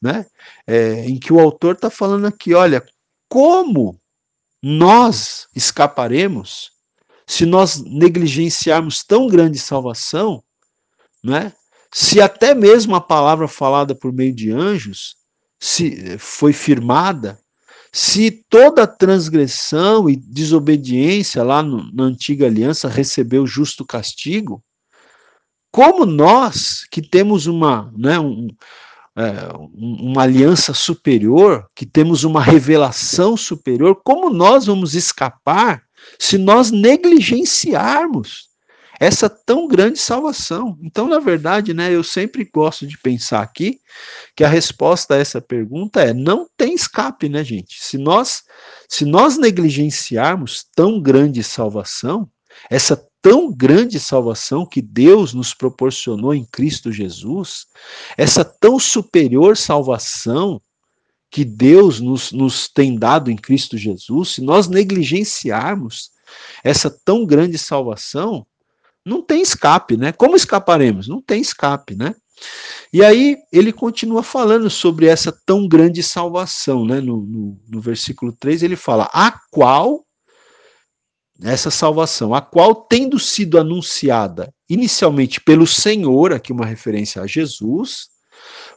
[0.00, 0.26] né,
[0.66, 2.84] é, em que o autor está falando aqui: olha,
[3.28, 3.98] como
[4.62, 6.72] nós escaparemos
[7.26, 10.42] se nós negligenciarmos tão grande salvação,
[11.22, 11.52] né,
[11.92, 15.16] se até mesmo a palavra falada por meio de anjos
[15.64, 17.38] se foi firmada,
[17.90, 24.62] se toda transgressão e desobediência lá no, na antiga aliança recebeu justo castigo,
[25.72, 28.48] como nós que temos uma, né, um,
[29.16, 29.32] é,
[29.74, 35.82] uma aliança superior, que temos uma revelação superior, como nós vamos escapar
[36.18, 38.50] se nós negligenciarmos
[39.04, 40.78] essa tão grande salvação.
[40.82, 43.78] Então, na verdade, né, eu sempre gosto de pensar aqui
[44.34, 47.76] que a resposta a essa pergunta é não tem escape, né, gente?
[47.84, 48.42] Se nós
[48.88, 52.28] se nós negligenciarmos tão grande salvação,
[52.70, 57.66] essa tão grande salvação que Deus nos proporcionou em Cristo Jesus,
[58.16, 60.60] essa tão superior salvação
[61.30, 66.10] que Deus nos, nos tem dado em Cristo Jesus, se nós negligenciarmos
[66.62, 68.46] essa tão grande salvação,
[69.04, 70.12] não tem escape, né?
[70.12, 71.06] Como escaparemos?
[71.06, 72.14] Não tem escape, né?
[72.92, 77.00] E aí ele continua falando sobre essa tão grande salvação, né?
[77.00, 80.04] No, no, no versículo 3 ele fala: a qual,
[81.42, 88.08] essa salvação, a qual tendo sido anunciada inicialmente pelo Senhor, aqui uma referência a Jesus,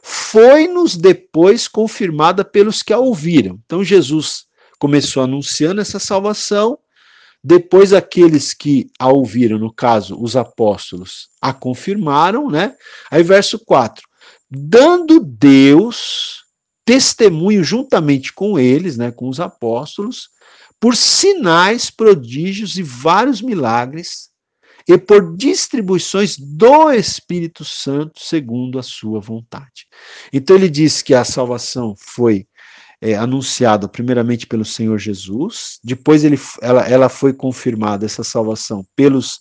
[0.02, 3.58] foi-nos depois confirmada pelos que a ouviram.
[3.64, 4.46] Então Jesus
[4.78, 6.78] começou anunciando essa salvação,
[7.42, 12.74] depois, aqueles que a ouviram, no caso, os apóstolos, a confirmaram, né?
[13.10, 14.02] Aí, verso 4:
[14.50, 16.44] dando Deus
[16.84, 20.30] testemunho juntamente com eles, né, com os apóstolos,
[20.80, 24.30] por sinais, prodígios e vários milagres,
[24.88, 29.86] e por distribuições do Espírito Santo segundo a sua vontade.
[30.32, 32.46] Então ele diz que a salvação foi
[33.00, 33.14] é,
[33.92, 39.40] primeiramente pelo Senhor Jesus, depois ele, ela, ela foi confirmada, essa salvação, pelos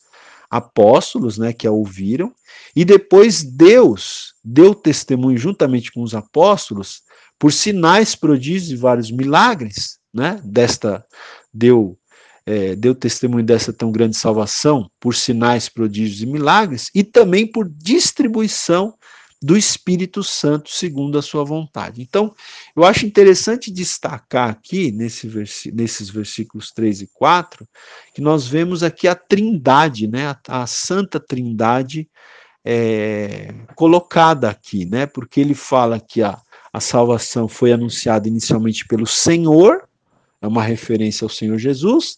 [0.49, 2.33] apóstolos, né, que a ouviram,
[2.75, 7.01] e depois Deus deu testemunho juntamente com os apóstolos
[7.39, 11.05] por sinais, prodígios e vários milagres, né, desta,
[11.53, 11.97] deu,
[12.45, 17.67] é, deu testemunho dessa tão grande salvação por sinais, prodígios e milagres, e também por
[17.69, 18.93] distribuição
[19.41, 22.01] do Espírito Santo segundo a sua vontade.
[22.01, 22.33] Então,
[22.75, 25.27] eu acho interessante destacar aqui, nesse
[25.71, 27.67] nesses versículos 3 e 4,
[28.13, 32.09] que nós vemos aqui a trindade, né, a, a Santa Trindade
[32.65, 36.38] é, colocada aqui, né, porque ele fala que a,
[36.73, 39.88] a salvação foi anunciada inicialmente pelo Senhor,
[40.41, 42.17] é uma referência ao Senhor Jesus,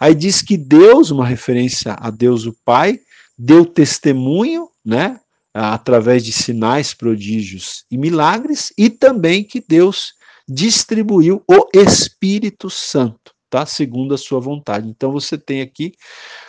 [0.00, 3.00] aí diz que Deus, uma referência a Deus o Pai,
[3.36, 5.19] deu testemunho, né,
[5.54, 10.14] através de sinais, prodígios e milagres, e também que Deus
[10.48, 13.32] distribuiu o Espírito Santo.
[13.48, 13.66] tá?
[13.66, 14.88] Segundo a sua vontade.
[14.88, 15.92] Então você tem aqui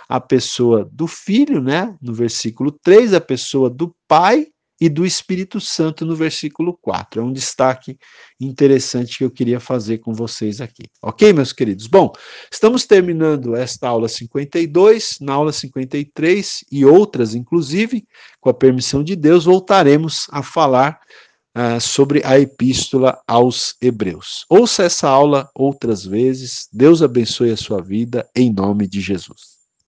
[0.08, 1.95] a pessoa do Filho, né?
[2.02, 4.47] No versículo 3, a pessoa do Pai
[4.82, 7.21] e do Espírito Santo no versículo 4.
[7.21, 7.99] É um destaque
[8.39, 10.86] interessante que eu queria fazer com vocês aqui.
[11.03, 11.86] Ok, meus queridos?
[11.86, 12.11] Bom,
[12.51, 18.07] estamos terminando esta aula 52, na aula 53 e outras, inclusive,
[18.39, 20.99] com a permissão de Deus, voltaremos a falar
[21.55, 24.47] uh, sobre a epístola aos Hebreus.
[24.49, 26.67] Ouça essa aula outras vezes.
[26.73, 29.51] Deus abençoe a sua vida, em nome de Jesus.